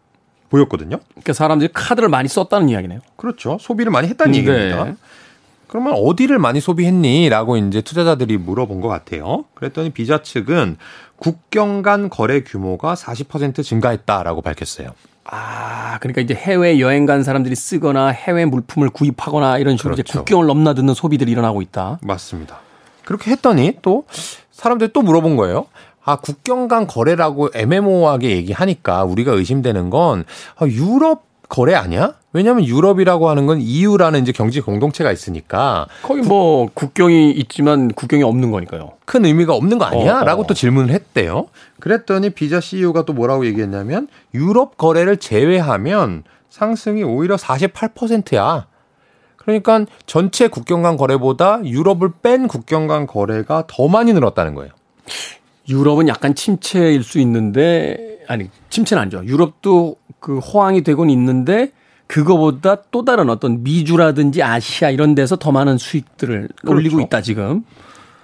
보였거든요. 0.50 1.00
그러니까 1.10 1.34
사람들이 1.34 1.72
카드를 1.74 2.10
많이 2.10 2.28
썼다는 2.28 2.70
이야기네요. 2.70 3.00
그렇죠. 3.16 3.58
소비를 3.60 3.92
많이 3.92 4.08
했다는 4.08 4.32
네. 4.32 4.38
얘기입니다. 4.40 4.96
그러면 5.68 5.94
어디를 5.94 6.40
많이 6.40 6.60
소비했니? 6.60 7.30
라고 7.30 7.56
이제 7.56 7.82
투자자들이 7.82 8.38
물어본 8.38 8.82
것 8.82 8.88
같아요. 8.88 9.46
그랬더니 9.54 9.92
비자 9.92 10.24
측은 10.24 10.78
국경 11.18 11.84
간 11.84 12.10
거래 12.10 12.42
규모가 12.42 12.96
40% 12.96 13.64
증가했다라고 13.64 14.42
밝혔어요. 14.42 14.90
아, 15.32 15.98
그러니까 16.00 16.22
이제 16.22 16.34
해외 16.34 16.80
여행 16.80 17.06
간 17.06 17.24
사람들이 17.24 17.56
쓰거나 17.56 18.08
해외 18.08 18.46
물품을 18.46 18.90
구입하거나 18.90 19.58
이런 19.60 19.78
식으로 19.78 19.96
그렇죠. 19.96 20.10
이제 20.10 20.20
국경을 20.20 20.48
넘나드는 20.48 20.94
소비들이 20.94 21.32
일어나고 21.32 21.62
있다. 21.62 22.00
맞습니다. 22.02 22.60
그렇게 23.06 23.32
했더니 23.32 23.78
또 23.82 24.06
사람들이 24.52 24.92
또 24.94 25.02
물어본 25.02 25.36
거예요. 25.36 25.68
아, 26.04 26.16
국경 26.16 26.68
간 26.68 26.88
거래라고 26.88 27.50
애매모호하게 27.54 28.32
얘기하니까 28.32 29.04
우리가 29.04 29.34
의심되는 29.34 29.90
건 29.90 30.26
아, 30.58 30.66
유럽 30.66 31.24
거래 31.48 31.76
아니야? 31.76 32.14
왜냐하면 32.32 32.66
유럽이라고 32.66 33.28
하는 33.28 33.48
건 33.48 33.60
EU라는 33.60 34.22
이제 34.22 34.32
경제 34.32 34.62
공동체가 34.62 35.12
있으니까 35.12 35.88
거의 36.04 36.22
뭐 36.22 36.70
국경이 36.74 37.32
있지만 37.32 37.92
국경이 37.92 38.22
없는 38.22 38.52
거니까요. 38.52 38.92
큰 39.06 39.26
의미가 39.26 39.56
없는 39.56 39.80
거 39.80 39.86
아니야? 39.86 40.18
어, 40.18 40.22
어. 40.22 40.24
라고 40.24 40.46
또 40.46 40.54
질문을 40.54 40.94
했대요. 40.94 41.48
그랬더니 41.80 42.30
비자 42.30 42.60
CEO가 42.60 43.06
또 43.06 43.14
뭐라고 43.14 43.48
얘기했냐면 43.48 44.08
유럽 44.36 44.78
거래를 44.78 45.18
제외하면 45.18 46.24
상승이 46.50 47.04
오히려 47.04 47.36
48%야. 47.36 48.68
그러니까 49.36 49.86
전체 50.06 50.48
국경 50.48 50.84
간 50.84 50.98
거래보다 50.98 51.62
유럽을 51.66 52.12
뺀 52.22 52.48
국경 52.48 52.86
간 52.86 53.08
거래가 53.08 53.64
더 53.68 53.88
많이 53.88 54.14
늘었다는 54.14 54.54
거예요. 54.54 54.72
유럽은 55.68 56.08
약간 56.08 56.36
침체일 56.36 57.04
수 57.04 57.20
있는데 57.20 58.20
아니 58.28 58.50
침체는 58.70 59.02
아니죠. 59.02 59.24
유럽도 59.26 59.96
그 60.20 60.38
호황이 60.38 60.84
되곤 60.84 61.10
있는데 61.10 61.72
그거보다 62.10 62.78
또 62.90 63.06
다른 63.06 63.30
어떤 63.30 63.62
미주라든지 63.64 64.42
아시아 64.42 64.90
이런 64.90 65.14
데서 65.14 65.36
더 65.36 65.52
많은 65.52 65.78
수익들을 65.78 66.50
그렇죠. 66.60 66.76
올리고 66.76 67.00
있다 67.02 67.22
지금. 67.22 67.64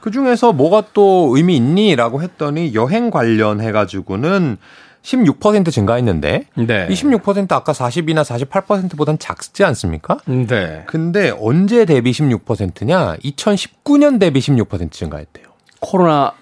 그 0.02 0.10
중에서 0.10 0.54
뭐가 0.54 0.86
또 0.94 1.32
의미 1.36 1.56
있니 1.56 1.96
라고 1.96 2.24
했더니 2.24 2.74
여행 2.74 3.12
관련해 3.12 3.72
가지고는 3.72 4.58
16% 5.04 5.72
증가했는데 5.72 6.48
네. 6.56 6.88
26% 6.88 7.52
아까 7.52 7.74
40이나 7.74 8.24
48%보다는 8.24 9.20
작지 9.20 9.64
않습니까? 9.64 10.18
네. 10.26 10.84
근데 10.88 11.32
언제 11.40 11.86
대비 11.86 12.12
16%냐? 12.12 13.18
2019년 13.18 14.20
대비 14.20 14.40
16% 14.40 14.92
증가했대요. 14.92 15.46
코로나 15.80 16.34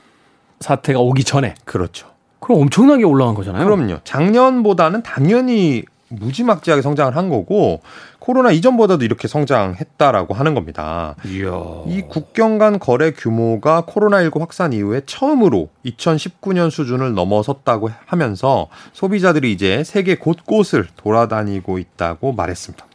사태가 0.61 0.97
오기 0.99 1.25
전에. 1.25 1.55
그렇죠. 1.65 2.07
그럼 2.39 2.61
엄청나게 2.61 3.03
올라간 3.03 3.35
거잖아요. 3.35 3.65
그럼요. 3.65 3.97
작년보다는 4.05 5.03
당연히 5.03 5.83
무지막지하게 6.19 6.81
성장을 6.81 7.15
한 7.15 7.29
거고 7.29 7.81
코로나 8.19 8.51
이전보다도 8.51 9.03
이렇게 9.03 9.27
성장했다라고 9.27 10.33
하는 10.33 10.53
겁니다. 10.53 11.15
이야. 11.25 11.51
이 11.87 12.01
국경 12.07 12.57
간 12.57 12.79
거래 12.79 13.11
규모가 13.11 13.83
코로나19 13.87 14.39
확산 14.39 14.73
이후에 14.73 15.01
처음으로 15.05 15.69
2019년 15.85 16.69
수준을 16.69 17.13
넘어섰다고 17.13 17.89
하면서 18.05 18.69
소비자들이 18.93 19.51
이제 19.51 19.83
세계 19.83 20.15
곳곳을 20.15 20.87
돌아다니고 20.95 21.79
있다고 21.79 22.33
말했습니다. 22.33 22.85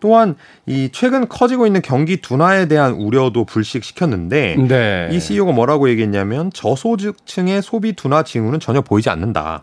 또한 0.00 0.34
이 0.66 0.88
최근 0.92 1.28
커지고 1.28 1.66
있는 1.66 1.82
경기 1.82 2.16
둔화에 2.16 2.66
대한 2.66 2.94
우려도 2.94 3.44
불식시켰는데 3.44 4.56
네. 4.56 5.08
이 5.12 5.20
CEO가 5.20 5.52
뭐라고 5.52 5.88
얘기했냐면 5.90 6.50
저소득층의 6.52 7.62
소비 7.62 7.92
둔화 7.92 8.22
징후는 8.22 8.60
전혀 8.60 8.80
보이지 8.80 9.10
않는다. 9.10 9.62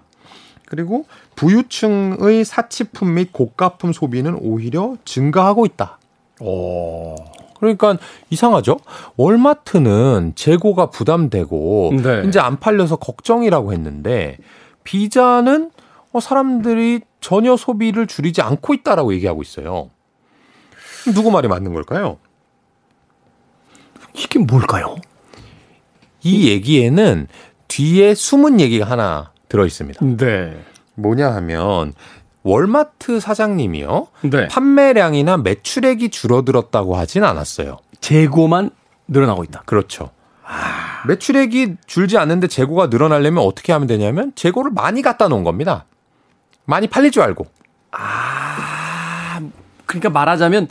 그리고 0.66 1.06
부유층의 1.38 2.44
사치품 2.44 3.14
및 3.14 3.32
고가품 3.32 3.94
소비는 3.94 4.40
오히려 4.42 4.98
증가하고 5.06 5.66
있다. 5.68 6.00
오. 6.42 7.16
그러니까 7.60 7.98
이상하죠? 8.30 8.80
월마트는 9.16 10.34
재고가 10.36 10.90
부담되고 10.90 11.94
네. 12.04 12.24
이제 12.28 12.40
안 12.40 12.60
팔려서 12.60 12.98
걱정이라고 12.98 13.72
했는데 13.72 14.38
비자는 14.84 15.72
어, 16.12 16.20
사람들이 16.20 17.02
전혀 17.22 17.56
소비를 17.56 18.08
줄이지 18.08 18.42
않고 18.42 18.74
있다라고 18.74 19.14
얘기하고 19.14 19.42
있어요. 19.42 19.92
누구 21.14 21.32
말이 21.32 21.48
맞는 21.48 21.74
걸까요? 21.74 22.18
이게 24.14 24.40
뭘까요? 24.40 24.96
이 26.24 26.50
얘기에는 26.50 27.28
뒤에 27.68 28.16
숨은 28.16 28.60
얘기가 28.60 28.86
하나 28.90 29.32
들어 29.50 29.66
있습니다. 29.66 30.04
네. 30.18 30.58
뭐냐 30.98 31.34
하면 31.36 31.94
월마트 32.44 33.20
사장님이요. 33.20 34.08
네. 34.32 34.48
판매량이나 34.48 35.38
매출액이 35.38 36.10
줄어들었다고 36.10 36.96
하진 36.96 37.24
않았어요. 37.24 37.78
재고만 38.00 38.70
늘어나고 39.08 39.44
있다. 39.44 39.64
그렇죠. 39.66 40.12
아... 40.46 41.04
매출액이 41.08 41.76
줄지 41.86 42.18
않는데 42.18 42.48
재고가 42.48 42.88
늘어나려면 42.88 43.44
어떻게 43.44 43.74
하면 43.74 43.88
되냐면 43.88 44.32
재고를 44.36 44.72
많이 44.72 45.02
갖다 45.02 45.28
놓은 45.28 45.44
겁니다. 45.44 45.86
많이 46.66 46.88
팔릴 46.88 47.12
줄 47.12 47.24
알고. 47.24 47.46
아, 47.92 49.40
그러니까 49.86 50.10
말하자면 50.10 50.68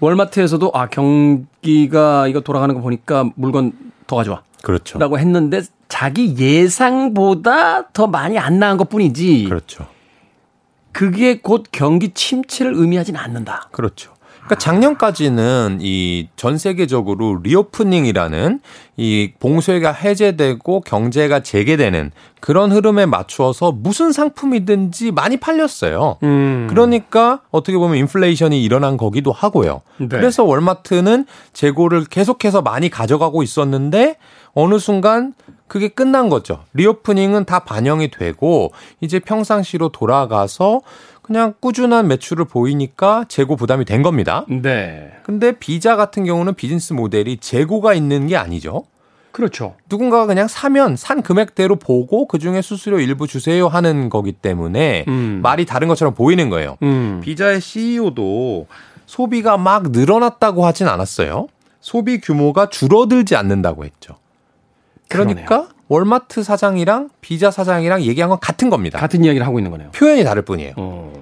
월마트에서도 0.00 0.70
아 0.74 0.86
경기가 0.86 2.28
이거 2.28 2.40
돌아가는 2.40 2.74
거 2.74 2.80
보니까 2.80 3.30
물건 3.34 3.72
더 4.06 4.16
가져와. 4.16 4.42
그렇죠. 4.66 4.98
라고 4.98 5.16
했는데 5.16 5.62
자기 5.88 6.36
예상보다 6.36 7.90
더 7.92 8.08
많이 8.08 8.36
안 8.36 8.58
나은 8.58 8.78
것 8.78 8.88
뿐이지. 8.88 9.44
그렇죠. 9.48 9.86
그게 10.90 11.38
곧 11.40 11.66
경기 11.70 12.12
침체를 12.12 12.72
의미하지는 12.74 13.20
않는다. 13.20 13.68
그렇죠. 13.70 14.12
그러니까 14.46 14.56
작년까지는 14.56 15.78
이 15.80 16.28
전 16.36 16.58
세계적으로 16.58 17.40
reopening이라는 17.42 18.60
이 18.96 19.32
봉쇄가 19.40 19.92
해제되고 19.92 20.80
경제가 20.82 21.40
재개되는 21.40 22.12
그런 22.40 22.70
흐름에 22.70 23.06
맞추어서 23.06 23.72
무슨 23.72 24.12
상품이든지 24.12 25.10
많이 25.12 25.38
팔렸어요. 25.38 26.18
음. 26.22 26.66
그러니까 26.70 27.40
어떻게 27.50 27.76
보면 27.78 27.96
인플레이션이 27.96 28.62
일어난 28.62 28.96
거기도 28.96 29.32
하고요. 29.32 29.82
네. 29.98 30.06
그래서 30.08 30.44
월마트는 30.44 31.26
재고를 31.52 32.04
계속해서 32.04 32.62
많이 32.62 32.88
가져가고 32.90 33.42
있었는데 33.42 34.16
어느 34.56 34.78
순간 34.78 35.34
그게 35.68 35.88
끝난 35.88 36.30
거죠. 36.30 36.60
reopening은 36.72 37.44
다 37.44 37.58
반영이 37.60 38.10
되고 38.10 38.72
이제 39.02 39.18
평상시로 39.18 39.90
돌아가서 39.90 40.80
그냥 41.20 41.52
꾸준한 41.60 42.08
매출을 42.08 42.46
보이니까 42.46 43.26
재고 43.28 43.56
부담이 43.56 43.84
된 43.84 44.00
겁니다. 44.00 44.46
네. 44.48 45.12
근데 45.24 45.52
비자 45.52 45.94
같은 45.94 46.24
경우는 46.24 46.54
비즈니스 46.54 46.94
모델이 46.94 47.36
재고가 47.36 47.92
있는 47.92 48.28
게 48.28 48.36
아니죠. 48.36 48.84
그렇죠. 49.30 49.74
누군가가 49.90 50.24
그냥 50.24 50.48
사면 50.48 50.96
산 50.96 51.20
금액대로 51.20 51.76
보고 51.76 52.26
그 52.26 52.38
중에 52.38 52.62
수수료 52.62 52.98
일부 52.98 53.26
주세요 53.26 53.68
하는 53.68 54.08
거기 54.08 54.32
때문에 54.32 55.04
음. 55.08 55.40
말이 55.42 55.66
다른 55.66 55.88
것처럼 55.88 56.14
보이는 56.14 56.48
거예요. 56.48 56.78
음. 56.82 57.20
비자의 57.22 57.60
CEO도 57.60 58.68
소비가 59.04 59.58
막 59.58 59.90
늘어났다고 59.90 60.64
하진 60.64 60.88
않았어요. 60.88 61.48
소비 61.80 62.20
규모가 62.22 62.70
줄어들지 62.70 63.36
않는다고 63.36 63.84
했죠. 63.84 64.16
그러니까 65.08 65.44
그러네요. 65.46 65.68
월마트 65.88 66.42
사장이랑 66.42 67.10
비자 67.20 67.50
사장이랑 67.50 68.02
얘기한 68.02 68.28
건 68.30 68.38
같은 68.40 68.70
겁니다. 68.70 68.98
같은 68.98 69.24
이야기를 69.24 69.46
하고 69.46 69.58
있는 69.58 69.70
거네요. 69.70 69.90
표현이 69.92 70.24
다를 70.24 70.42
뿐이에요. 70.42 70.72
어. 70.76 71.12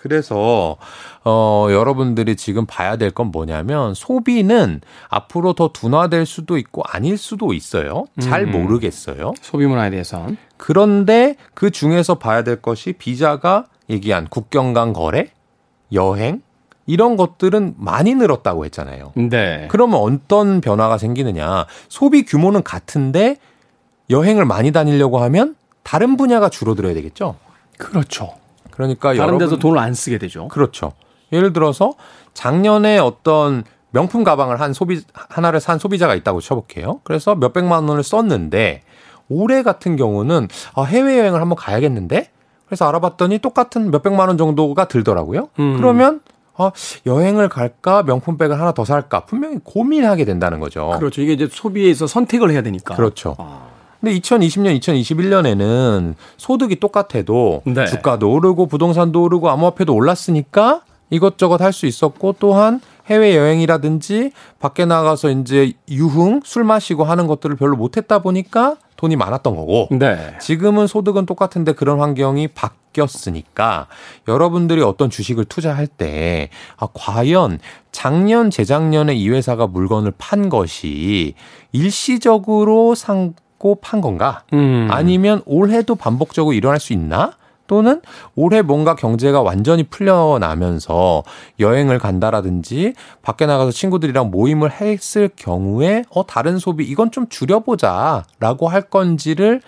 그래서 0.00 0.76
어 1.24 1.68
여러분들이 1.70 2.36
지금 2.36 2.66
봐야 2.66 2.96
될 2.96 3.10
건 3.10 3.28
뭐냐면 3.28 3.94
소비는 3.94 4.82
앞으로 5.08 5.54
더 5.54 5.68
둔화될 5.72 6.26
수도 6.26 6.58
있고 6.58 6.82
아닐 6.86 7.16
수도 7.16 7.54
있어요. 7.54 8.04
잘 8.20 8.42
음. 8.42 8.52
모르겠어요. 8.52 9.32
소비 9.40 9.66
문화에 9.66 9.88
대해선. 9.90 10.36
그런데 10.58 11.36
그 11.54 11.70
중에서 11.70 12.16
봐야 12.16 12.44
될 12.44 12.60
것이 12.60 12.92
비자가 12.92 13.64
얘기한 13.88 14.26
국경 14.28 14.74
간 14.74 14.92
거래, 14.92 15.28
여행 15.92 16.42
이런 16.86 17.16
것들은 17.16 17.74
많이 17.78 18.14
늘었다고 18.14 18.64
했잖아요. 18.66 19.12
네. 19.14 19.68
그러면 19.70 20.00
어떤 20.00 20.60
변화가 20.60 20.98
생기느냐? 20.98 21.66
소비 21.88 22.24
규모는 22.24 22.62
같은데 22.62 23.38
여행을 24.10 24.44
많이 24.44 24.72
다니려고 24.72 25.18
하면 25.18 25.56
다른 25.82 26.16
분야가 26.16 26.48
줄어들어야 26.48 26.94
되겠죠. 26.94 27.36
그렇죠. 27.78 28.34
그러니까 28.70 29.10
다른 29.10 29.20
여러분, 29.20 29.38
데서 29.38 29.58
돈을 29.58 29.78
안 29.78 29.94
쓰게 29.94 30.18
되죠. 30.18 30.48
그렇죠. 30.48 30.92
예를 31.32 31.52
들어서 31.52 31.94
작년에 32.34 32.98
어떤 32.98 33.64
명품 33.90 34.24
가방을 34.24 34.60
한 34.60 34.72
소비 34.72 35.02
하나를 35.12 35.60
산 35.60 35.78
소비자가 35.78 36.14
있다고 36.16 36.40
쳐볼게요. 36.40 37.00
그래서 37.04 37.34
몇 37.34 37.52
백만 37.52 37.88
원을 37.88 38.02
썼는데 38.02 38.82
올해 39.28 39.62
같은 39.62 39.96
경우는 39.96 40.48
아, 40.74 40.82
해외 40.82 41.18
여행을 41.18 41.40
한번 41.40 41.56
가야겠는데 41.56 42.30
그래서 42.66 42.88
알아봤더니 42.88 43.38
똑같은 43.38 43.90
몇 43.90 44.02
백만 44.02 44.28
원 44.28 44.36
정도가 44.36 44.88
들더라고요. 44.88 45.48
음. 45.60 45.76
그러면 45.76 46.20
어, 46.56 46.70
여행을 47.06 47.48
갈까 47.48 48.02
명품백을 48.02 48.58
하나 48.60 48.72
더 48.72 48.84
살까 48.84 49.24
분명히 49.26 49.58
고민하게 49.62 50.24
된다는 50.24 50.60
거죠. 50.60 50.94
그렇죠. 50.98 51.20
이게 51.20 51.32
이제 51.32 51.48
소비에서 51.50 52.06
선택을 52.06 52.50
해야 52.50 52.62
되니까. 52.62 52.94
그렇죠. 52.94 53.34
아. 53.38 53.68
근데 54.00 54.18
2020년, 54.20 54.78
2021년에는 54.80 56.14
소득이 56.36 56.76
똑같아도 56.78 57.62
네. 57.64 57.86
주가도 57.86 58.30
오르고 58.30 58.66
부동산도 58.66 59.22
오르고 59.22 59.48
암호화폐도 59.50 59.94
올랐으니까 59.94 60.82
이것저것 61.10 61.60
할 61.60 61.72
수 61.72 61.86
있었고 61.86 62.36
또한 62.38 62.80
해외 63.06 63.36
여행이라든지 63.36 64.32
밖에 64.60 64.84
나가서 64.84 65.30
이제 65.30 65.72
유흥, 65.90 66.40
술 66.44 66.64
마시고 66.64 67.04
하는 67.04 67.26
것들을 67.26 67.56
별로 67.56 67.76
못 67.76 67.96
했다 67.96 68.20
보니까 68.20 68.76
돈이 69.04 69.16
많았던 69.16 69.54
거고 69.54 69.88
네. 69.90 70.34
지금은 70.40 70.86
소득은 70.86 71.26
똑같은데 71.26 71.72
그런 71.72 72.00
환경이 72.00 72.48
바, 72.48 72.70
바뀌었으니까 72.94 73.88
여러분들이 74.28 74.80
어떤 74.82 75.10
주식을 75.10 75.44
투자할 75.46 75.86
때 75.88 76.48
아, 76.76 76.86
과연 76.94 77.58
작년 77.92 78.50
재작년에 78.50 79.14
이 79.14 79.28
회사가 79.28 79.66
물건을 79.66 80.12
판 80.16 80.48
것이 80.48 81.34
일시적으로 81.72 82.94
상 82.94 83.34
고 83.58 83.76
판 83.80 84.02
건가? 84.02 84.42
음. 84.52 84.88
아니면 84.90 85.40
올해도 85.46 85.94
반복적으로 85.94 86.52
일어날 86.52 86.78
수 86.80 86.92
있나? 86.92 87.32
또는 87.74 88.00
올해 88.36 88.62
뭔가 88.62 88.94
경제가 88.94 89.42
완전히 89.42 89.82
풀려나면서 89.82 91.24
여행을 91.58 91.98
간다라든지 91.98 92.94
밖에 93.20 93.46
나가서 93.46 93.72
친구들이랑 93.72 94.30
모임을 94.30 94.70
했을 94.70 95.28
경우에 95.34 96.04
어 96.10 96.24
다른 96.24 96.60
소비 96.60 96.84
이건 96.84 97.10
좀 97.10 97.28
줄여보자라고 97.28 98.68
할 98.68 98.82
건지를 98.82 99.60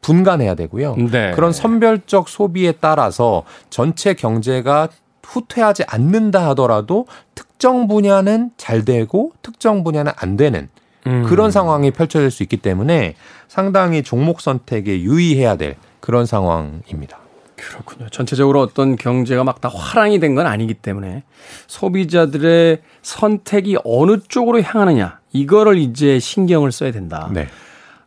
분간해야 0.00 0.54
되고요. 0.54 0.96
네. 1.10 1.32
그런 1.32 1.52
선별적 1.52 2.30
소비에 2.30 2.72
따라서 2.80 3.42
전체 3.68 4.14
경제가 4.14 4.88
후퇴하지 5.22 5.84
않는다 5.86 6.48
하더라도 6.48 7.04
특정 7.34 7.88
분야는 7.88 8.52
잘 8.56 8.86
되고 8.86 9.32
특정 9.42 9.84
분야는 9.84 10.12
안 10.16 10.38
되는 10.38 10.70
음. 11.08 11.22
그런 11.26 11.50
상황이 11.50 11.90
펼쳐질 11.90 12.30
수 12.30 12.42
있기 12.44 12.58
때문에 12.58 13.14
상당히 13.48 14.02
종목 14.02 14.40
선택에 14.40 15.00
유의해야 15.00 15.56
될 15.56 15.76
그런 16.00 16.26
상황입니다. 16.26 17.18
그렇군요. 17.56 18.08
전체적으로 18.10 18.60
어떤 18.60 18.94
경제가 18.94 19.42
막 19.42 19.60
다 19.60 19.68
화랑이 19.68 20.20
된 20.20 20.36
건 20.36 20.46
아니기 20.46 20.74
때문에 20.74 21.24
소비자들의 21.66 22.78
선택이 23.02 23.78
어느 23.84 24.18
쪽으로 24.28 24.60
향하느냐 24.62 25.18
이거를 25.32 25.78
이제 25.78 26.18
신경을 26.20 26.70
써야 26.72 26.92
된다. 26.92 27.28
네. 27.32 27.48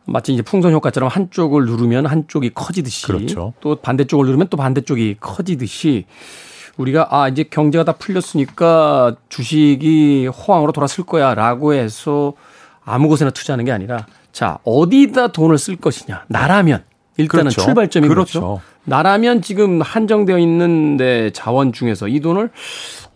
마치 0.04 0.32
이제 0.32 0.42
풍선 0.42 0.72
효과처럼 0.72 1.08
한쪽을 1.08 1.66
누르면 1.66 2.06
한쪽이 2.06 2.50
커지듯이 2.54 3.06
그렇죠. 3.06 3.52
또 3.60 3.76
반대쪽을 3.76 4.26
누르면 4.26 4.48
또 4.48 4.56
반대쪽이 4.56 5.16
커지듯이 5.20 6.06
우리가 6.76 7.08
아 7.10 7.28
이제 7.28 7.42
경제가 7.44 7.84
다 7.84 7.92
풀렸으니까 7.92 9.14
주식이 9.28 10.26
호황으로 10.28 10.72
돌아설 10.72 11.04
거야라고 11.04 11.74
해서 11.74 12.32
아무 12.84 13.08
곳에나 13.08 13.30
투자하는 13.30 13.64
게 13.64 13.72
아니라 13.72 14.06
자 14.32 14.58
어디다 14.64 15.28
돈을 15.28 15.58
쓸 15.58 15.76
것이냐 15.76 16.24
나라면 16.28 16.84
일단은 17.16 17.44
그렇죠. 17.44 17.62
출발점이 17.62 18.08
그렇죠. 18.08 18.40
그렇죠. 18.40 18.60
나라면 18.84 19.42
지금 19.42 19.80
한정되어 19.80 20.38
있는데 20.38 21.30
자원 21.32 21.72
중에서 21.72 22.08
이 22.08 22.20
돈을 22.20 22.50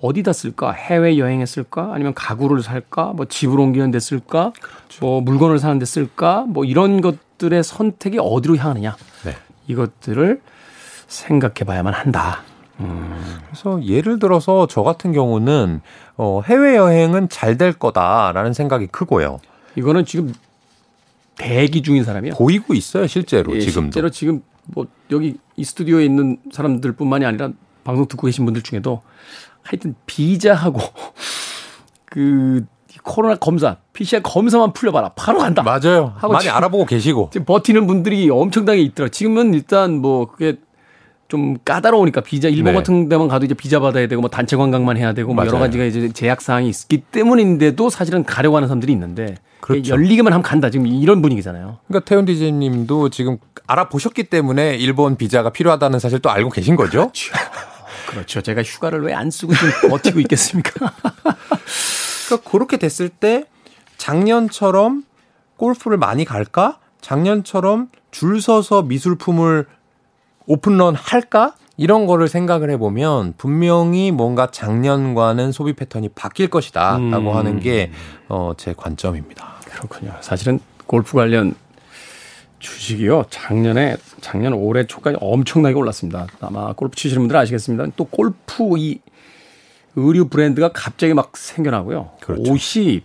어디다 0.00 0.32
쓸까? 0.32 0.72
해외 0.72 1.18
여행에 1.18 1.46
쓸까? 1.46 1.90
아니면 1.92 2.12
가구를 2.14 2.62
살까? 2.62 3.14
뭐 3.16 3.24
집을 3.26 3.58
옮기는 3.58 3.90
데 3.90 3.98
쓸까? 3.98 4.52
그렇죠. 4.60 4.98
뭐 5.00 5.20
물건을 5.22 5.58
사는 5.58 5.78
데 5.78 5.86
쓸까? 5.86 6.44
뭐 6.46 6.64
이런 6.64 7.00
것들의 7.00 7.64
선택이 7.64 8.18
어디로 8.20 8.56
향하느냐? 8.56 8.94
네. 9.24 9.34
이것들을 9.66 10.40
생각해 11.08 11.64
봐야만 11.66 11.94
한다. 11.94 12.42
음. 12.78 13.40
그래서 13.46 13.82
예를 13.82 14.18
들어서 14.18 14.66
저 14.68 14.82
같은 14.82 15.12
경우는 15.12 15.80
어 16.18 16.42
해외 16.46 16.76
여행은 16.76 17.30
잘 17.30 17.56
될 17.56 17.72
거다라는 17.72 18.52
생각이 18.52 18.88
크고요. 18.88 19.40
이거는 19.76 20.04
지금 20.04 20.32
대기 21.36 21.82
중인 21.82 22.04
사람이요. 22.04 22.34
보이고 22.34 22.74
있어요, 22.74 23.06
실제로 23.06 23.54
예, 23.54 23.60
지금도. 23.60 23.86
실제로 23.86 24.10
지금 24.10 24.42
뭐 24.64 24.86
여기 25.10 25.36
이 25.56 25.64
스튜디오에 25.64 26.04
있는 26.04 26.38
사람들뿐만이 26.50 27.24
아니라 27.24 27.50
방송 27.84 28.06
듣고 28.08 28.26
계신 28.26 28.44
분들 28.44 28.62
중에도 28.62 29.02
하여튼 29.62 29.94
비자하고 30.06 30.80
그 32.06 32.64
코로나 33.02 33.36
검사, 33.36 33.76
PCR 33.92 34.20
검사만 34.22 34.72
풀려봐라. 34.72 35.10
바로 35.10 35.38
간다. 35.38 35.62
맞아요. 35.62 36.14
많이 36.28 36.48
알아보고 36.48 36.86
계시고. 36.86 37.30
지금 37.32 37.44
버티는 37.44 37.86
분들이 37.86 38.28
엄청나게 38.28 38.80
있더라. 38.82 39.08
지금은 39.10 39.54
일단 39.54 39.98
뭐 39.98 40.26
그게 40.26 40.56
좀 41.28 41.56
까다로우니까 41.64 42.20
비자 42.20 42.48
일본 42.48 42.72
네. 42.72 42.78
같은 42.78 43.08
데만 43.08 43.26
가도 43.28 43.44
이제 43.44 43.54
비자 43.54 43.80
받아야 43.80 44.06
되고 44.06 44.20
뭐 44.20 44.30
단체 44.30 44.56
관광만 44.56 44.96
해야 44.96 45.12
되고 45.12 45.34
뭐 45.34 45.44
여러 45.44 45.58
가지가 45.58 45.84
이제 45.84 46.08
제약 46.12 46.40
사항이 46.40 46.68
있기 46.68 46.98
때문인데도 47.10 47.90
사실은 47.90 48.22
가려고 48.24 48.56
하는 48.56 48.68
사람들이 48.68 48.92
있는데 48.92 49.36
그렇죠. 49.60 49.94
열리기만 49.94 50.32
하면 50.32 50.42
간다. 50.42 50.70
지금 50.70 50.86
이런 50.86 51.22
분위기잖아요. 51.22 51.78
그러니까 51.88 52.08
태훈 52.08 52.24
디제님도 52.26 53.08
지금 53.10 53.38
알아보셨기 53.66 54.24
때문에 54.24 54.76
일본 54.76 55.16
비자가 55.16 55.50
필요하다는 55.50 55.98
사실 55.98 56.20
또 56.20 56.30
알고 56.30 56.50
계신 56.50 56.76
거죠? 56.76 57.10
그렇죠. 57.10 57.32
그렇죠. 58.08 58.40
제가 58.40 58.62
휴가를 58.62 59.02
왜 59.02 59.12
안 59.12 59.30
쓰고 59.32 59.52
좀 59.54 59.90
버티고 59.90 60.20
있겠습니까? 60.20 60.70
그러니까 62.28 62.50
그렇게 62.50 62.76
됐을 62.76 63.08
때 63.08 63.44
작년처럼 63.96 65.02
골프를 65.56 65.96
많이 65.98 66.24
갈까? 66.24 66.78
작년처럼 67.00 67.88
줄 68.10 68.40
서서 68.40 68.82
미술품을 68.82 69.66
오픈런 70.46 70.94
할까? 70.94 71.54
이런 71.76 72.06
거를 72.06 72.26
생각을 72.28 72.70
해보면 72.70 73.34
분명히 73.36 74.10
뭔가 74.10 74.50
작년과는 74.50 75.52
소비 75.52 75.74
패턴이 75.74 76.10
바뀔 76.10 76.48
것이다 76.48 76.98
라고 77.10 77.32
음. 77.32 77.36
하는 77.36 77.60
게, 77.60 77.90
어, 78.28 78.52
제 78.56 78.72
관점입니다. 78.74 79.56
그렇군요. 79.66 80.14
사실은 80.20 80.58
골프 80.86 81.14
관련 81.14 81.54
주식이요. 82.60 83.26
작년에, 83.28 83.96
작년 84.22 84.54
올해 84.54 84.86
초까지 84.86 85.18
엄청나게 85.20 85.74
올랐습니다. 85.74 86.26
아마 86.40 86.72
골프 86.72 86.96
치시는 86.96 87.22
분들 87.22 87.36
아시겠습니다. 87.36 87.92
또 87.96 88.04
골프 88.04 88.78
이 88.78 89.00
의류 89.96 90.28
브랜드가 90.28 90.70
갑자기 90.72 91.12
막 91.12 91.36
생겨나고요. 91.36 92.12
그렇죠. 92.20 92.50
옷이 92.50 93.02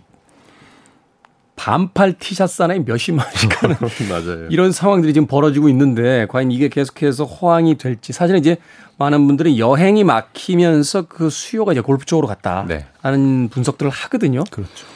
반팔 1.56 2.14
티셔츠 2.18 2.62
하나에 2.62 2.80
몇십만 2.80 3.24
원씩 3.26 3.62
하는 3.62 3.76
맞아요. 4.08 4.48
이런 4.50 4.72
상황들이 4.72 5.12
지금 5.12 5.26
벌어지고 5.26 5.68
있는데 5.68 6.26
과연 6.28 6.50
이게 6.50 6.68
계속해서 6.68 7.24
호황이 7.24 7.76
될지 7.78 8.12
사실은 8.12 8.40
이제 8.40 8.56
많은 8.98 9.26
분들이 9.26 9.58
여행이 9.58 10.04
막히면서 10.04 11.02
그 11.02 11.30
수요가 11.30 11.72
이제 11.72 11.80
골프 11.80 12.04
쪽으로 12.04 12.26
갔다 12.26 12.64
네. 12.66 12.86
하는 13.02 13.48
분석들을 13.48 13.90
하거든요. 13.90 14.44
그렇죠. 14.50 14.86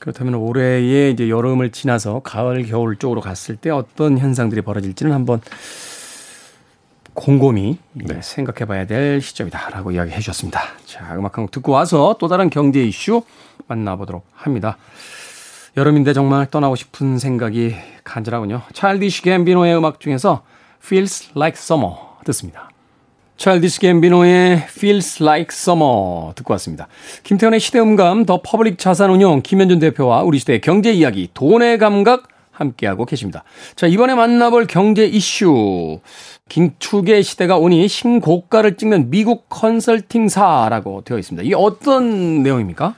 그렇다면 0.00 0.34
올해의 0.34 1.12
이제 1.12 1.28
여름을 1.28 1.70
지나서 1.70 2.20
가을 2.20 2.64
겨울 2.66 2.96
쪽으로 2.96 3.20
갔을 3.20 3.56
때 3.56 3.70
어떤 3.70 4.18
현상들이 4.18 4.62
벌어질지는 4.62 5.12
한번 5.12 5.40
곰곰이 7.14 7.78
네. 7.92 8.20
생각해 8.22 8.66
봐야 8.66 8.86
될 8.86 9.20
시점이다라고 9.20 9.90
이야기해 9.92 10.18
주셨습니다. 10.18 10.60
자, 10.86 11.14
음악 11.16 11.36
한 11.36 11.44
곡 11.44 11.50
듣고 11.50 11.72
와서 11.72 12.16
또 12.18 12.26
다른 12.26 12.48
경제 12.50 12.82
이슈 12.82 13.22
만나보도록 13.68 14.26
합니다. 14.34 14.76
여름인데 15.74 16.12
정말 16.12 16.50
떠나고 16.50 16.76
싶은 16.76 17.18
생각이 17.18 17.74
간절하군요. 18.04 18.62
찰디시 18.74 19.22
갬비노의 19.22 19.74
음악 19.74 20.00
중에서 20.00 20.42
Feels 20.84 21.30
Like 21.34 21.58
Summer 21.58 21.94
듣습니다. 22.26 22.68
차일디시 23.38 23.80
갬비노의 23.80 24.66
Feels 24.68 25.22
Like 25.22 25.48
Summer 25.50 26.34
듣고 26.34 26.52
왔습니다. 26.54 26.88
김태훈의 27.22 27.58
시대음감 27.58 28.26
더 28.26 28.42
퍼블릭 28.42 28.78
자산운용 28.78 29.40
김현준 29.42 29.78
대표와 29.78 30.22
우리 30.22 30.38
시대의 30.40 30.60
경제 30.60 30.92
이야기 30.92 31.30
돈의 31.32 31.78
감각 31.78 32.28
함께하고 32.50 33.06
계십니다. 33.06 33.42
자 33.74 33.86
이번에 33.86 34.14
만나볼 34.14 34.66
경제 34.66 35.06
이슈 35.06 36.00
긴축의 36.50 37.22
시대가 37.22 37.56
오니 37.56 37.88
신고가를 37.88 38.76
찍는 38.76 39.10
미국 39.10 39.48
컨설팅사라고 39.48 41.00
되어 41.00 41.18
있습니다. 41.18 41.46
이게 41.46 41.54
어떤 41.56 42.42
내용입니까? 42.42 42.94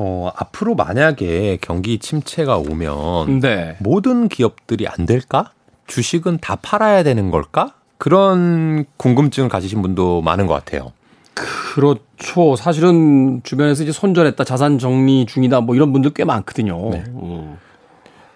어, 0.00 0.30
앞으로 0.36 0.76
만약에 0.76 1.58
경기 1.60 1.98
침체가 1.98 2.56
오면 2.56 3.40
네. 3.40 3.76
모든 3.80 4.28
기업들이 4.28 4.86
안 4.86 5.06
될까? 5.06 5.50
주식은 5.88 6.38
다 6.40 6.54
팔아야 6.56 7.02
되는 7.02 7.32
걸까? 7.32 7.74
그런 7.98 8.84
궁금증을 8.96 9.48
가지신 9.48 9.82
분도 9.82 10.22
많은 10.22 10.46
것 10.46 10.54
같아요. 10.54 10.92
그렇죠. 11.34 12.54
사실은 12.56 13.40
주변에서 13.42 13.82
이제 13.82 13.90
손절했다, 13.92 14.44
자산 14.44 14.78
정리 14.78 15.26
중이다, 15.26 15.62
뭐 15.62 15.74
이런 15.74 15.92
분들 15.92 16.12
꽤 16.14 16.24
많거든요. 16.24 16.90
네. 16.90 17.02
음. 17.08 17.56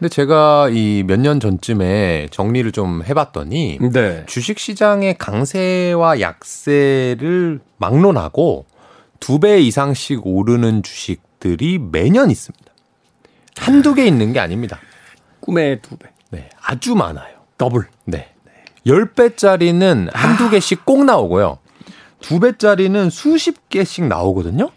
근데 0.00 0.08
제가 0.08 0.68
이 0.72 1.04
몇 1.06 1.20
년 1.20 1.38
전쯤에 1.38 2.26
정리를 2.32 2.72
좀 2.72 3.04
해봤더니 3.06 3.78
네. 3.92 4.24
주식 4.26 4.58
시장의 4.58 5.16
강세와 5.16 6.18
약세를 6.20 7.60
막론하고 7.78 8.64
두 9.20 9.38
배 9.38 9.60
이상씩 9.60 10.26
오르는 10.26 10.82
주식 10.82 11.20
것들이 11.42 11.78
매년 11.78 12.30
있습니다. 12.30 12.72
한두 13.58 13.94
개 13.94 14.06
있는 14.06 14.32
게 14.32 14.40
아닙니다. 14.40 14.78
꿈의 15.40 15.82
두 15.82 15.96
배. 15.96 16.08
네. 16.30 16.48
아주 16.62 16.94
많아요. 16.94 17.34
더블. 17.58 17.86
네. 18.04 18.32
10배짜리는 18.86 20.08
한두 20.12 20.48
개씩 20.48 20.84
꼭 20.84 21.04
나오고요. 21.04 21.58
두 22.20 22.40
배짜리는 22.40 23.10
수십 23.10 23.68
개씩 23.68 24.06
나오거든요. 24.06 24.70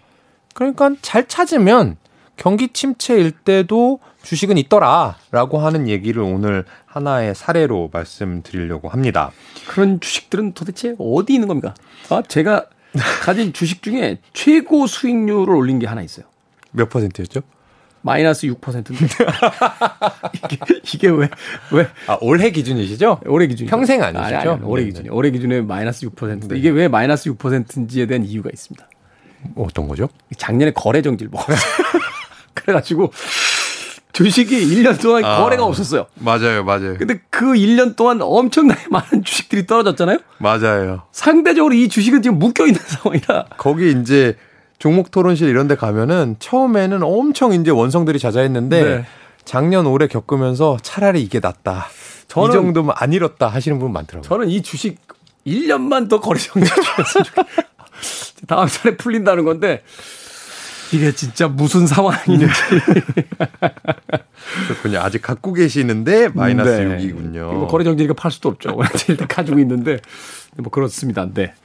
그러니까 0.54 0.91
잘 1.01 1.28
찾으면 1.28 1.97
경기 2.38 2.67
침체일 2.69 3.32
때도 3.32 3.99
주식은 4.23 4.58
있더라라고 4.58 5.60
하는 5.60 5.88
얘기를 5.88 6.21
오늘 6.21 6.65
하나의 6.86 7.36
사례로 7.36 7.91
말씀드리려고 7.93 8.89
합니다. 8.89 9.32
그런 9.67 9.99
주식들은 9.99 10.54
도대체 10.54 10.95
어디 10.99 11.34
있는 11.34 11.47
겁니까? 11.47 11.73
아, 12.10 12.21
제가 12.28 12.65
가진 13.21 13.54
주식 13.54 13.82
중에 13.84 14.19
최고 14.34 14.88
수익률을 14.88 15.54
올린 15.54 15.80
게 15.80 15.88
하나 15.88 16.01
있어요. 16.01 16.25
몇 16.75 16.89
퍼센트였죠? 16.89 17.41
마이너스 18.01 18.45
6%인데. 18.45 19.07
이게, 20.51 20.57
이게 20.93 21.07
왜, 21.09 21.27
왜. 21.71 21.88
아, 22.05 22.17
올해 22.21 22.51
기준이시죠? 22.51 23.21
올해 23.25 23.47
기준. 23.47 23.65
평생 23.65 24.03
아니시죠? 24.03 24.23
아니, 24.23 24.35
아니, 24.35 24.49
아니, 24.49 24.63
올해 24.63 24.83
네, 24.83 24.89
기준이. 24.89 25.09
올해 25.09 25.31
기준에 25.31 25.61
마이너스 25.61 26.05
6%인데. 26.07 26.47
네. 26.49 26.57
이게 26.59 26.69
왜 26.69 26.88
마이너스 26.88 27.31
6%인지에 27.31 28.05
대한 28.05 28.23
이유가 28.23 28.49
있습니다. 28.53 28.88
어떤 29.55 29.88
거죠? 29.88 30.07
작년에 30.38 30.71
거래 30.73 31.01
정지를 31.01 31.31
먹었어요. 31.31 31.57
그래가지고 32.53 33.11
주식이 34.13 34.55
1년 34.67 35.01
동안 35.01 35.25
아, 35.25 35.41
거래가 35.41 35.65
없었어요. 35.65 36.05
맞아요, 36.15 36.63
맞아요. 36.63 36.97
근데 36.97 37.19
그 37.29 37.53
1년 37.53 37.95
동안 37.95 38.19
엄청나게 38.21 38.85
많은 38.91 39.23
주식들이 39.23 39.65
떨어졌잖아요. 39.65 40.19
맞아요. 40.38 41.03
상대적으로 41.11 41.73
이 41.73 41.89
주식은 41.89 42.21
지금 42.21 42.38
묶여 42.39 42.65
있는 42.67 42.79
상황이라. 42.85 43.45
거기 43.57 43.91
이제 43.99 44.38
종목 44.86 45.10
토론실 45.10 45.50
이런 45.50 45.67
데 45.67 45.76
가면은 45.76 46.36
처음에는 46.38 47.02
엄청 47.02 47.54
이제 47.54 47.71
원성들이 47.71 48.19
자자했는데 48.19 48.84
네. 48.84 49.06
작년 49.43 49.88
올해 49.88 50.06
겪으면서 50.06 50.78
차라리 50.84 51.24
이게 51.24 51.39
낫다. 51.39 51.88
저는, 52.28 52.50
이 52.50 52.54
정도면 52.54 52.93
안 52.95 53.12
잃었다 53.12 53.48
하시는 53.48 53.80
분 53.80 53.91
많더라고요. 53.91 54.30
저는 54.30 54.50
이 54.52 54.62
주식 54.62 55.00
1년만 55.48 56.08
더 56.08 56.19
거래 56.19 56.39
좋겠어요. 56.39 56.86
다음 58.45 58.67
달에 58.67 58.95
풀린다는 58.95 59.43
건데 59.43 59.82
이게 60.93 61.12
진짜 61.13 61.48
무슨 61.48 61.88
상황인지. 61.88 62.45
그렇군요. 64.67 65.00
아직 65.00 65.24
갖고 65.24 65.54
계시는데 65.54 66.30
마이너스 66.36 66.69
네. 66.69 67.00
6이군요. 67.00 67.54
뭐 67.56 67.67
거래 67.67 67.84
정지니까 67.84 68.13
팔 68.13 68.30
수도 68.30 68.50
없죠. 68.50 68.78
일단 69.10 69.28
가지고 69.28 69.58
있는데 69.58 69.98
뭐 70.58 70.69
그렇습니다. 70.69 71.28
네. 71.34 71.56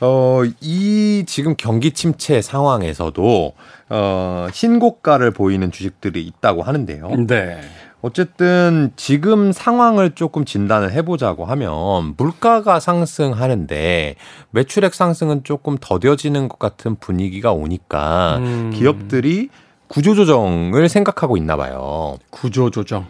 어, 0.00 0.42
이 0.60 1.24
지금 1.26 1.54
경기 1.56 1.92
침체 1.92 2.42
상황에서도 2.42 3.52
어, 3.88 4.46
신고가를 4.52 5.30
보이는 5.30 5.70
주식들이 5.70 6.22
있다고 6.22 6.62
하는데요. 6.62 7.10
네. 7.26 7.60
어쨌든 8.02 8.92
지금 8.96 9.52
상황을 9.52 10.12
조금 10.14 10.44
진단을 10.44 10.92
해보자고 10.92 11.44
하면 11.46 12.14
물가가 12.16 12.78
상승하는데 12.78 14.14
매출액 14.50 14.94
상승은 14.94 15.42
조금 15.44 15.76
더뎌지는 15.80 16.48
것 16.48 16.58
같은 16.58 16.96
분위기가 16.96 17.52
오니까 17.52 18.36
음. 18.38 18.70
기업들이 18.72 19.48
구조조정을 19.88 20.88
생각하고 20.88 21.36
있나 21.36 21.56
봐요. 21.56 22.18
구조조정. 22.30 23.06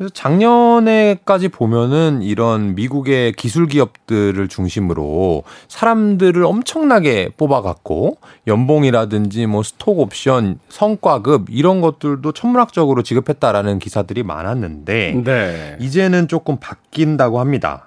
그래서 0.00 0.14
작년에까지 0.14 1.50
보면은 1.50 2.22
이런 2.22 2.74
미국의 2.74 3.32
기술 3.32 3.66
기업들을 3.66 4.48
중심으로 4.48 5.42
사람들을 5.68 6.42
엄청나게 6.42 7.32
뽑아갖고 7.36 8.16
연봉이라든지 8.46 9.44
뭐 9.44 9.62
스톡 9.62 9.98
옵션, 9.98 10.58
성과급 10.70 11.48
이런 11.50 11.82
것들도 11.82 12.32
천문학적으로 12.32 13.02
지급했다라는 13.02 13.78
기사들이 13.78 14.22
많았는데 14.22 15.20
네. 15.22 15.76
이제는 15.80 16.28
조금 16.28 16.56
바뀐다고 16.56 17.38
합니다. 17.38 17.86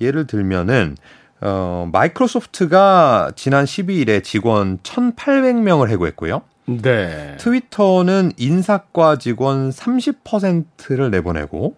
예를 0.00 0.28
들면은 0.28 0.96
어, 1.40 1.88
마이크로소프트가 1.92 3.32
지난 3.34 3.64
12일에 3.64 4.22
직원 4.22 4.78
1,800명을 4.78 5.88
해고했고요. 5.88 6.42
네. 6.68 7.36
트위터는 7.38 8.32
인사과 8.36 9.16
직원 9.16 9.70
30%를 9.70 11.10
내보내고 11.10 11.76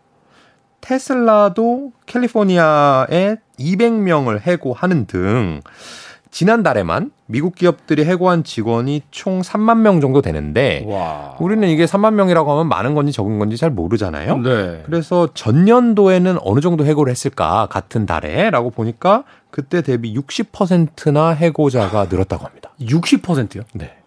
테슬라도 0.80 1.92
캘리포니아에 2.06 3.36
200명을 3.58 4.40
해고하는 4.40 5.06
등 5.06 5.60
지난달에만 6.30 7.10
미국 7.26 7.54
기업들이 7.54 8.04
해고한 8.04 8.44
직원이 8.44 9.02
총 9.10 9.40
3만 9.40 9.78
명 9.78 10.00
정도 10.00 10.22
되는데 10.22 10.84
와. 10.86 11.36
우리는 11.40 11.68
이게 11.68 11.84
3만 11.86 12.14
명이라고 12.14 12.50
하면 12.52 12.68
많은 12.68 12.94
건지 12.94 13.12
적은 13.12 13.38
건지 13.38 13.56
잘 13.56 13.70
모르잖아요. 13.70 14.38
네. 14.38 14.82
그래서 14.86 15.28
전년도에는 15.34 16.38
어느 16.42 16.60
정도 16.60 16.84
해고를 16.86 17.10
했을까 17.10 17.66
같은 17.66 18.06
달에라고 18.06 18.70
보니까 18.70 19.24
그때 19.50 19.82
대비 19.82 20.14
60%나 20.14 21.30
해고자가 21.30 22.06
늘었다고 22.08 22.46
합니다. 22.46 22.70
60%요? 22.80 23.62
네. 23.74 23.99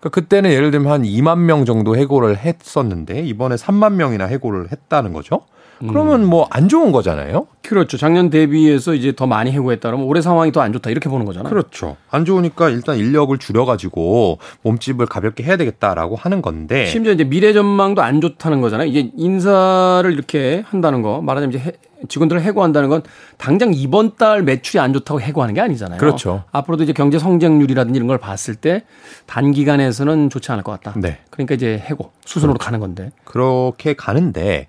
그러니까 0.00 0.10
그때는 0.20 0.50
예를 0.52 0.70
들면 0.70 0.92
한 0.92 1.02
2만 1.02 1.38
명 1.38 1.64
정도 1.64 1.96
해고를 1.96 2.38
했었는데 2.38 3.22
이번에 3.22 3.56
3만 3.56 3.94
명이나 3.94 4.26
해고를 4.26 4.70
했다는 4.70 5.12
거죠. 5.12 5.40
그러면 5.80 6.24
뭐안 6.26 6.68
좋은 6.68 6.90
거잖아요. 6.90 7.46
그렇죠. 7.62 7.96
작년 7.98 8.30
대비해서 8.30 8.94
이제 8.94 9.12
더 9.14 9.28
많이 9.28 9.52
해고했다 9.52 9.88
그러면 9.88 10.08
올해 10.08 10.20
상황이 10.20 10.50
더 10.50 10.60
안 10.60 10.72
좋다 10.72 10.90
이렇게 10.90 11.08
보는 11.08 11.24
거잖아요. 11.24 11.48
그렇죠. 11.50 11.96
안 12.10 12.24
좋으니까 12.24 12.68
일단 12.68 12.96
인력을 12.98 13.36
줄여가지고 13.38 14.38
몸집을 14.62 15.06
가볍게 15.06 15.44
해야 15.44 15.56
되겠다라고 15.56 16.16
하는 16.16 16.42
건데 16.42 16.86
심지어 16.86 17.12
이제 17.12 17.22
미래 17.22 17.52
전망도 17.52 18.02
안 18.02 18.20
좋다는 18.20 18.60
거잖아요. 18.60 18.88
이제 18.88 19.12
인사를 19.16 20.12
이렇게 20.12 20.64
한다는 20.66 21.02
거 21.02 21.22
말하자면 21.22 21.54
이제 21.54 21.72
직원들을 22.08 22.42
해고한다는 22.42 22.88
건 22.88 23.02
당장 23.36 23.72
이번 23.74 24.16
달 24.16 24.42
매출이 24.42 24.80
안 24.80 24.92
좋다고 24.92 25.20
해고하는 25.20 25.54
게 25.54 25.60
아니잖아요. 25.60 25.98
그렇죠. 25.98 26.44
앞으로도 26.52 26.84
이제 26.84 26.92
경제 26.92 27.18
성장률이라든지 27.18 27.96
이런 27.96 28.06
걸 28.06 28.18
봤을 28.18 28.54
때 28.54 28.84
단기간에서는 29.26 30.30
좋지 30.30 30.52
않을 30.52 30.62
것 30.62 30.72
같다. 30.72 30.98
네. 31.00 31.18
그러니까 31.30 31.54
이제 31.54 31.78
해고 31.78 32.12
수순으로 32.24 32.54
그렇죠. 32.54 32.64
가는 32.64 32.80
건데. 32.80 33.10
그렇게 33.24 33.94
가는데 33.94 34.68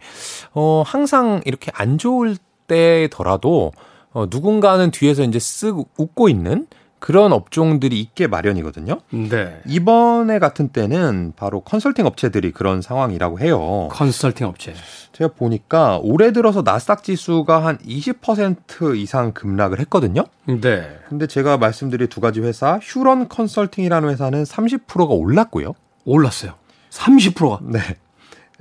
어 0.54 0.84
항상 0.86 1.42
이렇게 1.46 1.72
안 1.76 1.98
좋을 1.98 2.38
때더라도 2.68 3.72
어 4.12 4.26
누군가는 4.30 4.90
뒤에서 4.92 5.24
이제 5.24 5.38
쓱 5.38 5.86
웃고 5.98 6.30
있는 6.30 6.68
그런 7.00 7.32
업종들이 7.32 8.00
있게 8.00 8.28
마련이거든요. 8.28 9.00
네. 9.10 9.62
이번에 9.66 10.40
같은 10.40 10.70
때는 10.70 11.34
바로 11.36 11.62
컨설팅 11.62 12.06
업체들이 12.06 12.52
그런 12.52 12.82
상황이라고 12.82 13.40
해요. 13.40 13.88
컨설팅 13.92 14.48
업체. 14.48 14.74
제가 15.14 15.34
보니까 15.34 16.00
올해 16.04 16.32
들어서 16.32 16.62
나스닥 16.62 17.04
지수가 17.04 17.66
한 17.66 17.78
20% 17.80 18.98
이상 18.98 19.32
급락을 19.32 19.80
했거든요. 19.80 20.26
네. 20.46 20.98
근데 21.08 21.26
제가 21.28 21.58
말씀드린 21.58 22.08
두 22.08 22.22
가지 22.22 22.42
회사, 22.42 22.80
휴런 22.82 23.28
컨설팅이라는 23.30 24.10
회사는 24.10 24.44
30%가 24.44 25.14
올랐고요. 25.14 25.74
올랐어요. 26.06 26.54
30%가. 26.92 27.60
네. 27.64 27.80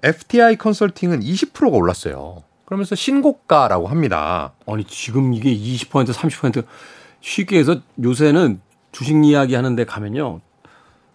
FTI 0.02 0.56
컨설팅은 0.56 1.20
20%가 1.20 1.76
올랐어요. 1.76 2.42
그러면서 2.64 2.94
신고가라고 2.94 3.88
합니다. 3.88 4.52
아니, 4.66 4.84
지금 4.84 5.32
이게 5.32 5.54
20% 5.54 6.12
30% 6.12 6.64
쉽게 7.20 7.58
해서 7.58 7.80
요새는 8.02 8.60
주식 8.92 9.24
이야기 9.24 9.54
하는데 9.54 9.84
가면요. 9.84 10.40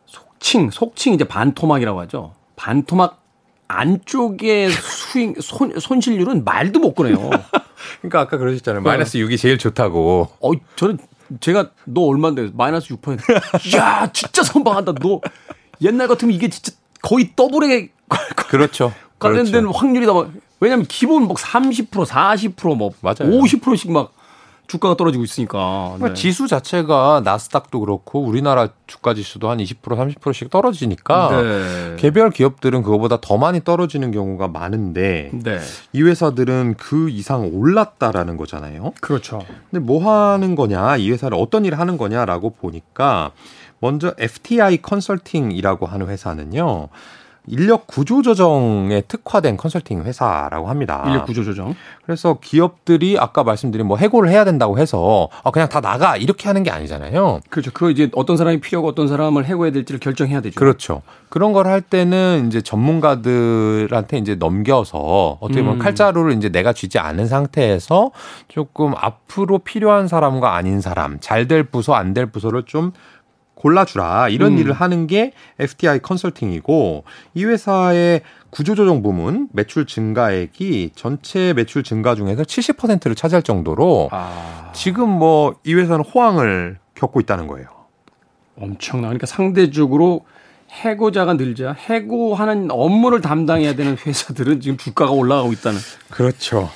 속칭, 0.06 0.70
속칭 0.70 1.13
이제 1.13 1.24
반토막이라고 1.24 2.00
하죠. 2.02 2.34
반토막 2.56 3.22
안쪽에 3.68 4.70
수익, 4.70 5.42
손, 5.42 5.80
손실률은 5.80 6.44
말도 6.44 6.80
못 6.80 6.94
꺼내요. 6.94 7.30
그러니까 8.02 8.22
아까 8.22 8.38
그러셨잖아요. 8.38 8.82
네. 8.82 8.89
마이너스 8.89 9.18
6이 9.18 9.38
제일 9.39 9.58
좋다고. 9.58 10.30
어, 10.39 10.52
저는 10.76 11.00
제가 11.39 11.72
너 11.86 12.02
얼마인데 12.02 12.52
마이너스 12.54 12.89
6%. 12.96 13.20
야, 13.76 14.10
진짜 14.12 14.44
선방한다. 14.44 14.94
너 15.02 15.22
옛날 15.82 16.08
같으면 16.08 16.36
이게 16.36 16.50
진짜 16.50 16.72
거의 17.02 17.32
더블에 17.36 17.89
그렇죠. 18.36 18.94
관련된 19.20 19.52
그렇죠. 19.52 19.72
확률이 19.72 20.06
다 20.06 20.13
왜냐면 20.60 20.86
기본 20.86 21.24
뭐 21.24 21.36
30%, 21.36 22.06
40%뭐 22.06 22.92
맞아요. 23.02 23.32
50%씩 23.32 23.92
막 23.92 24.13
주가가 24.67 24.95
떨어지고 24.95 25.23
있으니까. 25.23 25.97
네. 25.99 26.13
지수 26.13 26.47
자체가 26.47 27.21
나스닥도 27.23 27.80
그렇고 27.82 28.21
우리나라 28.21 28.69
주가 28.88 29.13
지수도 29.13 29.49
한 29.49 29.58
20% 29.60 29.82
30%씩 29.82 30.49
떨어지니까 30.49 31.41
네. 31.41 31.95
개별 31.97 32.32
기업들은 32.32 32.82
그거보다 32.84 33.19
더 33.21 33.38
많이 33.38 33.63
떨어지는 33.63 34.12
경우가 34.12 34.47
많은데 34.47 35.32
네. 35.34 35.60
이 35.91 36.02
회사들은 36.02 36.76
그 36.78 37.10
이상 37.10 37.49
올랐다라는 37.54 38.38
거잖아요. 38.38 38.93
그렇죠. 39.02 39.43
근데 39.69 39.84
뭐 39.84 40.10
하는 40.10 40.56
거냐, 40.56 40.97
이 40.97 41.12
회사를 41.12 41.38
어떤 41.39 41.65
일을 41.65 41.80
하는 41.80 41.97
거냐라고 41.97 42.52
보니까 42.52 43.32
먼저 43.80 44.13
FTI 44.17 44.82
컨설팅이라고 44.82 45.86
하는 45.86 46.08
회사는요. 46.08 46.88
인력 47.48 47.88
구조 47.88 48.22
조정에 48.22 49.02
특화된 49.02 49.58
컨설팅 49.58 50.04
회사라고 50.04 50.70
합니다. 50.70 51.04
인력 51.08 51.26
구조 51.26 51.44
조정. 51.44 51.76
그래서 52.06 52.38
기업들이 52.42 53.18
아까 53.20 53.44
말씀드린 53.44 53.86
뭐 53.86 53.98
해고를 53.98 54.30
해야 54.30 54.46
된다고 54.46 54.78
해서 54.80 55.28
아 55.44 55.52
그냥 55.52 55.68
다 55.68 55.82
나가 55.82 56.16
이렇게 56.16 56.48
하는 56.48 56.64
게 56.64 56.72
아니잖아요. 56.72 57.42
그렇죠. 57.50 57.72
그거 57.74 57.90
이제 57.90 58.10
어떤 58.16 58.38
사람이 58.38 58.62
필요하고 58.62 58.88
어떤 58.88 59.08
사람을 59.08 59.46
해고해야 59.46 59.74
될지를 59.74 60.00
결정해야 60.00 60.40
되죠. 60.42 60.58
그렇죠. 60.58 61.02
그런 61.30 61.52
걸 61.52 61.64
할 61.68 61.82
때는 61.82 62.46
이제 62.48 62.62
전문가들한테 62.62 64.18
이제 64.18 64.36
넘겨서 64.36 65.38
어떻게 65.40 65.62
보면 65.62 65.78
음. 65.78 65.80
칼자루를 65.80 66.34
이제 66.34 66.50
내가 66.50 66.74
쥐지 66.74 67.00
않은 67.00 67.28
상태에서 67.28 68.12
조금 68.48 68.94
앞으로 68.98 69.60
필요한 69.60 70.08
사람과 70.08 70.56
아닌 70.56 70.82
사람, 70.82 71.18
잘 71.20 71.48
될 71.48 71.64
부서 71.64 71.94
안 71.94 72.14
될 72.14 72.28
부서를 72.28 72.64
좀 72.64 72.92
골라주라 73.63 74.28
이런 74.28 74.54
음. 74.54 74.58
일을 74.58 74.73
하는 74.73 75.08
게 75.08 75.32
FTI 75.58 75.99
컨설팅이고 75.99 77.06
이 77.34 77.45
회사의 77.45 78.21
구조조정 78.49 79.02
부문 79.02 79.47
매출 79.54 79.86
증가액이 79.88 80.91
전체 80.95 81.54
매출 81.54 81.82
증가 81.82 82.13
중에서 82.13 82.43
70%를 82.43 83.15
차지할 83.15 83.41
정도로 83.41 84.10
아. 84.12 84.71
지금 84.73 85.10
뭐 85.10 85.54
이 85.65 85.73
회사는 85.73 86.04
호황을 86.04 86.78
겪고 86.95 87.19
있다는 87.21 87.47
거예요. 87.47 87.67
엄청나. 88.58 89.08
그러니까 89.08 89.26
상대적으로 89.26 90.26
해고자가 90.69 91.34
늘자 91.36 91.73
해고하는 91.73 92.69
업무를 92.71 93.21
담당해야 93.21 93.76
되는 93.76 93.97
회사들은 93.97 94.60
지금 94.62 94.78
주가가 94.78 95.12
올라가고 95.12 95.54
있다는. 95.54 95.80
그렇죠. 96.10 96.69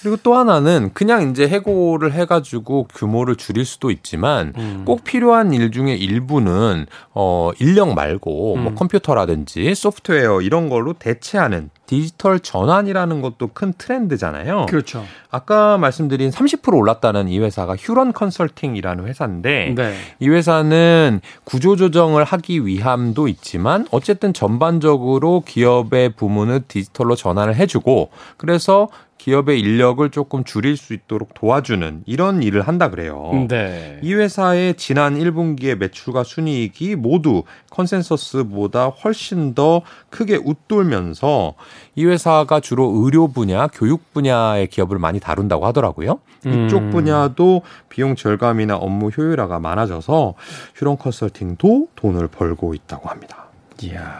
그리고 0.00 0.16
또 0.22 0.34
하나는 0.34 0.90
그냥 0.94 1.30
이제 1.30 1.48
해고를 1.48 2.12
해가지고 2.12 2.88
규모를 2.94 3.36
줄일 3.36 3.64
수도 3.64 3.90
있지만 3.90 4.52
음. 4.56 4.82
꼭 4.84 5.04
필요한 5.04 5.52
일 5.52 5.72
중에 5.72 5.94
일부는 5.94 6.86
어 7.14 7.50
인력 7.58 7.94
말고 7.94 8.30
뭐 8.30 8.56
음. 8.56 8.62
뭐 8.64 8.74
컴퓨터라든지 8.74 9.74
소프트웨어 9.74 10.40
이런 10.40 10.68
걸로 10.68 10.92
대체하는 10.92 11.70
디지털 11.86 12.38
전환이라는 12.38 13.22
것도 13.22 13.48
큰 13.54 13.72
트렌드잖아요. 13.76 14.66
그렇죠. 14.68 15.04
아까 15.30 15.78
말씀드린 15.78 16.30
30% 16.30 16.76
올랐다는 16.76 17.28
이 17.28 17.38
회사가 17.38 17.76
휴런 17.76 18.12
컨설팅이라는 18.12 19.06
회사인데 19.06 19.74
네. 19.74 19.94
이 20.20 20.28
회사는 20.28 21.20
구조 21.44 21.76
조정을 21.76 22.24
하기 22.24 22.66
위함도 22.66 23.26
있지만 23.28 23.86
어쨌든 23.90 24.34
전반적으로 24.34 25.42
기업의 25.46 26.10
부문을 26.10 26.64
디지털로 26.68 27.16
전환을 27.16 27.56
해주고 27.56 28.10
그래서 28.36 28.88
기업의 29.18 29.60
인력을 29.60 30.08
조금 30.10 30.44
줄일 30.44 30.76
수 30.76 30.94
있도록 30.94 31.34
도와주는 31.34 32.04
이런 32.06 32.42
일을 32.42 32.62
한다 32.62 32.88
그래요. 32.88 33.46
네. 33.48 33.98
이 34.02 34.14
회사의 34.14 34.74
지난 34.76 35.18
1분기의 35.18 35.76
매출과 35.76 36.24
순이익이 36.24 36.96
모두 36.96 37.42
컨센서스보다 37.70 38.86
훨씬 38.86 39.54
더 39.54 39.82
크게 40.08 40.36
웃돌면서 40.36 41.54
이 41.96 42.06
회사가 42.06 42.60
주로 42.60 42.92
의료 42.94 43.28
분야, 43.28 43.66
교육 43.66 44.12
분야의 44.14 44.68
기업을 44.68 44.98
많이 44.98 45.18
다룬다고 45.20 45.66
하더라고요. 45.66 46.20
이쪽 46.38 46.78
음. 46.78 46.90
분야도 46.90 47.62
비용 47.88 48.14
절감이나 48.14 48.76
업무 48.76 49.08
효율화가 49.08 49.58
많아져서 49.58 50.34
휴런 50.76 50.96
컨설팅도 50.96 51.88
돈을 51.96 52.28
벌고 52.28 52.74
있다고 52.74 53.08
합니다. 53.08 53.46
이야. 53.82 54.18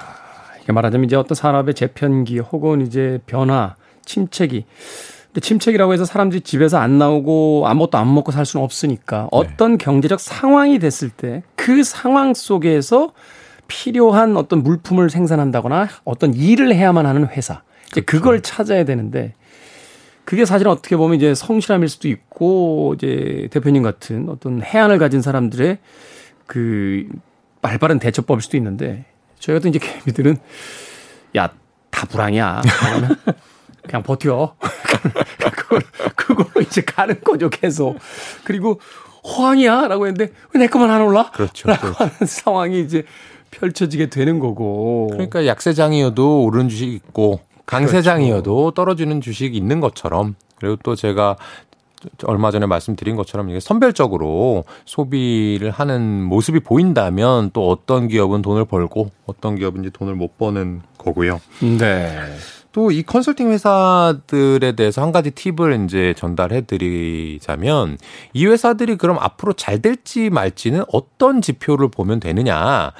이게 0.63 0.73
말하자면 0.73 1.07
이제 1.07 1.17
어떤 1.17 1.35
산업의 1.37 1.75
재편기 1.75 2.41
혹은 2.41 2.81
이제 2.81 3.21
변화 3.27 3.77
침체기. 4.09 4.65
근데 5.27 5.41
침체기라고 5.41 5.93
해서 5.93 6.05
사람들이 6.05 6.41
집에서 6.41 6.79
안 6.79 6.99
나오고 6.99 7.65
아무것도 7.67 7.99
안 7.99 8.13
먹고 8.13 8.33
살 8.33 8.47
수는 8.47 8.65
없으니까 8.65 9.23
네. 9.23 9.29
어떤 9.31 9.73
네. 9.73 9.85
경제적 9.85 10.19
상황이 10.19 10.79
됐을 10.79 11.11
때 11.11 11.43
그 11.55 11.85
상황 11.85 12.33
속에서 12.33 13.13
필요한 13.69 14.39
어떤 14.39 14.63
물품을 14.63 15.11
생산한다거나 15.11 15.89
어떤 16.05 16.33
일을 16.33 16.75
해야만 16.75 17.05
하는 17.05 17.29
회사. 17.29 17.63
이제 17.89 18.01
그렇죠. 18.01 18.23
그걸 18.23 18.43
찾아야 18.43 18.85
되는데 18.85 19.35
그게 20.25 20.47
사실은 20.47 20.73
어떻게 20.73 20.97
보면 20.97 21.17
이제 21.19 21.35
성실함일 21.35 21.89
수도 21.91 22.09
있고 22.09 22.95
이제 22.97 23.49
대표님 23.51 23.83
같은 23.83 24.29
어떤 24.31 24.63
해안을 24.63 24.99
가진 24.99 25.21
사람들의 25.21 25.79
그 26.47 27.07
말바른 27.61 27.99
대처법일 27.99 28.41
수도 28.43 28.57
있는데 28.57 29.05
저희 29.39 29.57
같은 29.57 29.71
이제 29.71 29.79
개미들은 29.79 30.39
야 31.37 31.51
다 31.99 32.07
불황이야. 32.07 32.63
그냥 33.89 34.03
버텨. 34.05 34.55
그걸, 35.57 35.81
그걸로 36.15 36.61
이제 36.61 36.83
가는 36.83 37.21
거죠, 37.23 37.51
계속. 37.51 37.99
그리고 38.45 38.81
호황이야? 39.25 39.89
라고 39.89 40.07
했는데 40.07 40.33
왜 40.55 40.61
내 40.61 40.67
것만 40.69 40.91
안 40.91 41.03
올라? 41.03 41.31
그렇죠. 41.33 41.69
라고 41.69 41.81
그렇죠. 41.93 42.05
하는 42.05 42.15
상황이 42.27 42.81
이제 42.81 43.05
펼쳐지게 43.51 44.11
되는 44.11 44.39
거고. 44.39 45.09
그러니까 45.13 45.47
약세장이어도 45.47 46.45
오른 46.45 46.69
주식 46.69 46.93
있고 46.93 47.41
강세장이어도 47.67 48.55
그렇죠. 48.57 48.75
떨어지는 48.75 49.21
주식이 49.21 49.57
있는 49.57 49.81
것처럼 49.81 50.37
그리고 50.57 50.77
또 50.83 50.95
제가 50.95 51.37
얼마 52.25 52.51
전에 52.51 52.65
말씀드린 52.67 53.17
것처럼 53.17 53.51
이게 53.51 53.59
선별적으로 53.61 54.65
소비를 54.85 55.71
하는 55.71 56.23
모습이 56.23 56.61
보인다면 56.61 57.51
또 57.53 57.69
어떤 57.69 58.07
기업은 58.09 58.41
돈을 58.43 58.65
벌고 58.67 59.11
어떤 59.27 59.57
기업은 59.57 59.83
이제 59.83 59.91
돈을 59.93 60.15
못 60.15 60.39
버는 60.39 60.83
거고요. 60.97 61.41
네. 61.79 62.17
또 62.79 62.93
이 62.93 63.03
컨설팅 63.03 63.51
회사들에 63.51 64.73
대해서 64.77 65.03
한 65.03 65.11
가지 65.11 65.33
팁을 65.33 65.85
이제 65.85 66.15
전달해 66.17 66.61
드리자면 66.61 67.99
이 68.33 68.47
회사들이 68.47 68.97
그럼 68.97 69.19
앞으로 69.19 69.53
잘 69.53 69.83
될지 69.83 70.31
말지는 70.31 70.85
어떤 70.93 71.41
지표를 71.43 71.89
보면 71.89 72.21
되느냐라는 72.21 72.93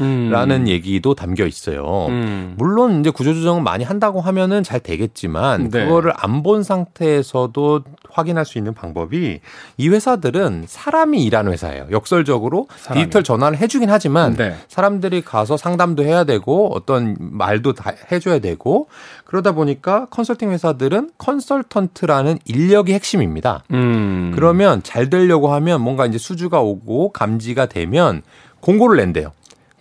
음. 0.63 0.69
얘기도 0.69 1.15
담겨 1.15 1.47
있어요. 1.47 2.07
음. 2.09 2.55
물론 2.59 2.99
이제 3.01 3.11
구조조정을 3.11 3.63
많이 3.63 3.85
한다고 3.85 4.21
하면은 4.21 4.65
잘 4.65 4.81
되겠지만 4.81 5.71
네. 5.71 5.85
그거를 5.85 6.13
안 6.17 6.39
본 6.43 6.63
상태에서도 6.63 7.83
확인할 8.19 8.45
수 8.45 8.59
있는 8.59 8.75
방법이 8.75 9.41
이 9.77 9.89
회사들은 9.89 10.65
사람이 10.67 11.23
일하는 11.25 11.53
회사예요. 11.53 11.87
역설적으로 11.91 12.67
사람이. 12.77 13.01
디지털 13.01 13.23
전환을 13.23 13.59
해주긴 13.59 13.91
하지만 13.91 14.35
네. 14.35 14.57
사람들이 14.69 15.23
가서 15.23 15.57
상담도 15.57 16.05
해야 16.05 16.25
되고 16.25 16.75
어떤 16.75 17.17
말도 17.19 17.75
다 17.75 17.93
해줘야 18.11 18.41
되고 18.41 18.89
그러다 19.25 19.53
보니까 19.53 20.07
컨설팅 20.11 20.51
회사들은 20.51 21.11
컨설턴트라는 21.19 22.39
인력이 22.45 22.93
핵심입니다. 22.93 23.63
음. 23.73 24.33
그러면 24.35 24.83
잘 24.83 25.09
되려고 25.09 25.53
하면 25.55 25.81
뭔가 25.81 26.07
이제 26.07 26.19
수주가 26.19 26.61
오고 26.61 27.13
감지가 27.13 27.67
되면 27.67 28.23
공고를 28.61 28.97
낸대요. 28.97 29.33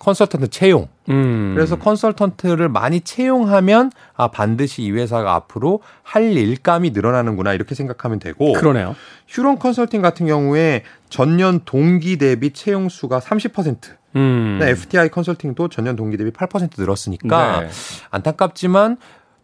컨설턴트 0.08 0.48
채용. 0.52 0.88
음. 1.10 1.52
그래서 1.54 1.76
컨설턴트를 1.76 2.70
많이 2.70 3.02
채용하면 3.02 3.92
아 4.16 4.30
반드시 4.30 4.84
이 4.84 4.92
회사가 4.92 5.36
앞으로 5.36 5.82
할 6.02 6.32
일감이 6.32 6.92
늘어나는구나 6.92 7.54
이렇게 7.54 7.76
생각하면 7.76 8.20
되고 8.20 8.54
그러네요. 8.54 8.96
휴론 9.28 9.60
컨설팅 9.60 10.02
같은 10.02 10.26
경우에 10.26 10.84
전년 11.10 11.60
동기 11.66 12.18
대비 12.18 12.54
채용 12.54 12.88
수가 12.88 13.20
30%. 13.20 13.98
음. 14.16 14.60
FTI 14.62 15.10
컨설팅도 15.10 15.68
전년 15.68 15.98
동기 15.98 16.16
대비 16.16 16.32
8% 16.32 16.80
늘었으니까 16.80 17.60
네. 17.60 17.70
안타깝지만 18.10 18.96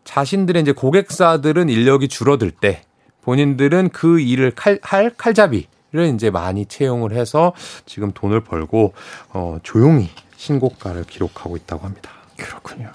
자신들의 0.05 0.61
이제 0.61 0.71
고객사들은 0.71 1.67
인력이 1.67 2.07
줄어들 2.07 2.51
때 2.51 2.83
본인들은 3.23 3.89
그 3.89 4.21
일을 4.21 4.51
칼, 4.55 4.79
할 4.81 5.09
칼잡이 5.09 5.67
를 5.93 6.07
이제 6.07 6.31
많이 6.31 6.65
채용을 6.65 7.11
해서 7.11 7.53
지금 7.85 8.13
돈을 8.13 8.39
벌고 8.41 8.93
어, 9.29 9.59
조용히 9.61 10.09
신고가를 10.43 11.05
기록하고 11.05 11.55
있다고 11.55 11.85
합니다. 11.85 12.11
그렇군요. 12.37 12.91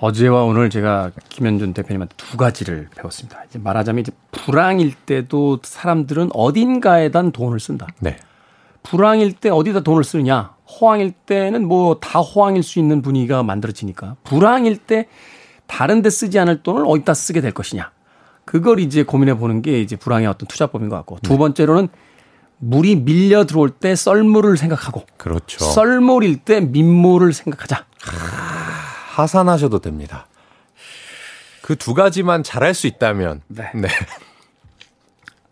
어제와 0.00 0.44
오늘 0.44 0.70
제가 0.70 1.10
김현준 1.28 1.74
대표님한테 1.74 2.14
두 2.16 2.36
가지를 2.38 2.88
배웠습니다. 2.96 3.44
이제 3.44 3.58
말하자면 3.58 4.00
이제 4.00 4.12
불황일 4.32 4.94
때도 5.06 5.60
사람들은 5.62 6.30
어딘가에 6.32 7.10
단 7.10 7.32
돈을 7.32 7.60
쓴다. 7.60 7.86
네. 8.00 8.16
불황일 8.82 9.34
때 9.34 9.50
어디다 9.50 9.80
돈을 9.80 10.04
쓰느냐? 10.04 10.54
호황일 10.80 11.12
때는 11.26 11.68
뭐 11.68 12.00
다 12.00 12.20
호황일 12.20 12.62
수 12.62 12.78
있는 12.78 13.02
분위기가 13.02 13.42
만들어지니까 13.42 14.16
불황일 14.24 14.78
때 14.78 15.06
다른 15.66 16.00
데 16.02 16.10
쓰지 16.10 16.38
않을 16.38 16.62
돈을 16.62 16.84
어디다 16.86 17.12
쓰게 17.14 17.40
될 17.42 17.52
것이냐. 17.52 17.90
그걸 18.46 18.80
이제 18.80 19.04
고민해 19.04 19.36
보는 19.36 19.62
게 19.62 19.80
이제 19.80 19.96
불황의 19.96 20.26
어떤 20.28 20.46
투자법인 20.48 20.88
것 20.88 20.96
같고 20.96 21.18
두 21.22 21.32
네. 21.32 21.38
번째로는 21.38 21.88
물이 22.66 22.96
밀려 22.96 23.44
들어올 23.44 23.70
때 23.70 23.94
썰물을 23.94 24.56
생각하고 24.56 25.04
그렇죠. 25.16 25.64
썰물일 25.64 26.38
때 26.38 26.60
민물을 26.60 27.32
생각하자. 27.32 27.84
하, 28.00 29.22
하산하셔도 29.22 29.80
됩니다. 29.80 30.26
그 31.62 31.76
두 31.76 31.94
가지만 31.94 32.42
잘할 32.42 32.74
수 32.74 32.86
있다면 32.86 33.42
네. 33.48 33.70
네. 33.74 33.88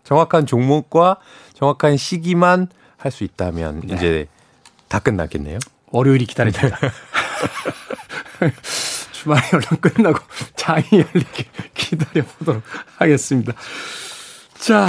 정확한 0.05 0.46
종목과 0.46 1.16
정확한 1.55 1.96
시기만 1.96 2.68
할 2.98 3.11
수 3.12 3.25
있다면 3.25 3.81
네. 3.85 3.94
이제 3.94 4.27
다 4.88 4.98
끝났겠네요. 4.98 5.59
월요일이 5.90 6.27
기다립니다. 6.27 6.79
주말에 9.12 9.42
연락 9.53 9.81
끝나고 9.81 10.18
장이 10.57 10.85
열리게 10.92 11.44
기다려 11.75 12.25
보도록 12.38 12.62
하겠습니다. 12.96 13.53
자, 14.59 14.88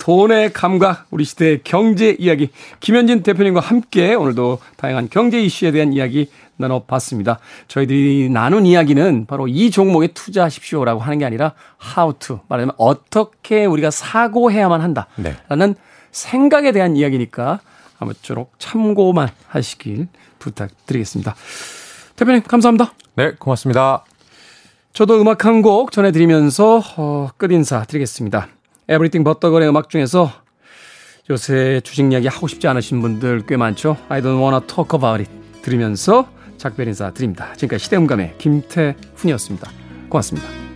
돈의 0.00 0.54
감각, 0.54 1.06
우리 1.10 1.24
시대의 1.24 1.60
경제 1.62 2.16
이야기. 2.18 2.48
김현진 2.80 3.22
대표님과 3.22 3.60
함께 3.60 4.14
오늘도 4.14 4.58
다양한 4.76 5.08
경제 5.10 5.40
이슈에 5.40 5.70
대한 5.72 5.92
이야기 5.92 6.30
나눠봤습니다. 6.56 7.38
저희들이 7.68 8.30
나눈 8.30 8.64
이야기는 8.64 9.26
바로 9.26 9.46
이 9.46 9.70
종목에 9.70 10.08
투자하십시오라고 10.08 11.00
하는 11.00 11.18
게 11.18 11.26
아니라 11.26 11.52
how 11.96 12.14
to, 12.18 12.40
말하자면 12.48 12.74
어떻게 12.78 13.66
우리가 13.66 13.90
사고해야만 13.90 14.80
한다라는 14.80 15.74
네. 15.74 15.80
생각에 16.12 16.72
대한 16.72 16.96
이야기니까 16.96 17.60
아무쪼록 17.98 18.54
참고만 18.58 19.28
하시길 19.48 20.08
부탁드리겠습니다. 20.38 21.34
대표님 22.16 22.42
감사합니다. 22.42 22.94
네, 23.16 23.32
고맙습니다. 23.38 24.04
저도 24.94 25.20
음악 25.20 25.44
한 25.44 25.60
곡 25.60 25.92
전해드리면서 25.92 26.82
어, 26.96 27.28
끝 27.36 27.52
인사 27.52 27.84
드리겠습니다. 27.84 28.48
에브리띵 28.90 29.22
버터걸의 29.22 29.68
음악 29.68 29.88
중에서 29.88 30.32
요새 31.30 31.80
주식 31.84 32.10
이야기 32.10 32.26
하고 32.26 32.48
싶지 32.48 32.66
않으신 32.66 33.00
분들 33.00 33.46
꽤 33.46 33.56
많죠. 33.56 33.96
I 34.08 34.20
don't 34.20 34.42
wanna 34.42 34.66
talk 34.66 34.98
about 34.98 35.22
it 35.22 35.30
들으면서 35.62 36.28
작별 36.58 36.88
인사 36.88 37.12
드립니다. 37.12 37.52
지금까지 37.54 37.84
시대음감의 37.84 38.34
김태훈이었습니다. 38.38 39.70
고맙습니다. 40.08 40.69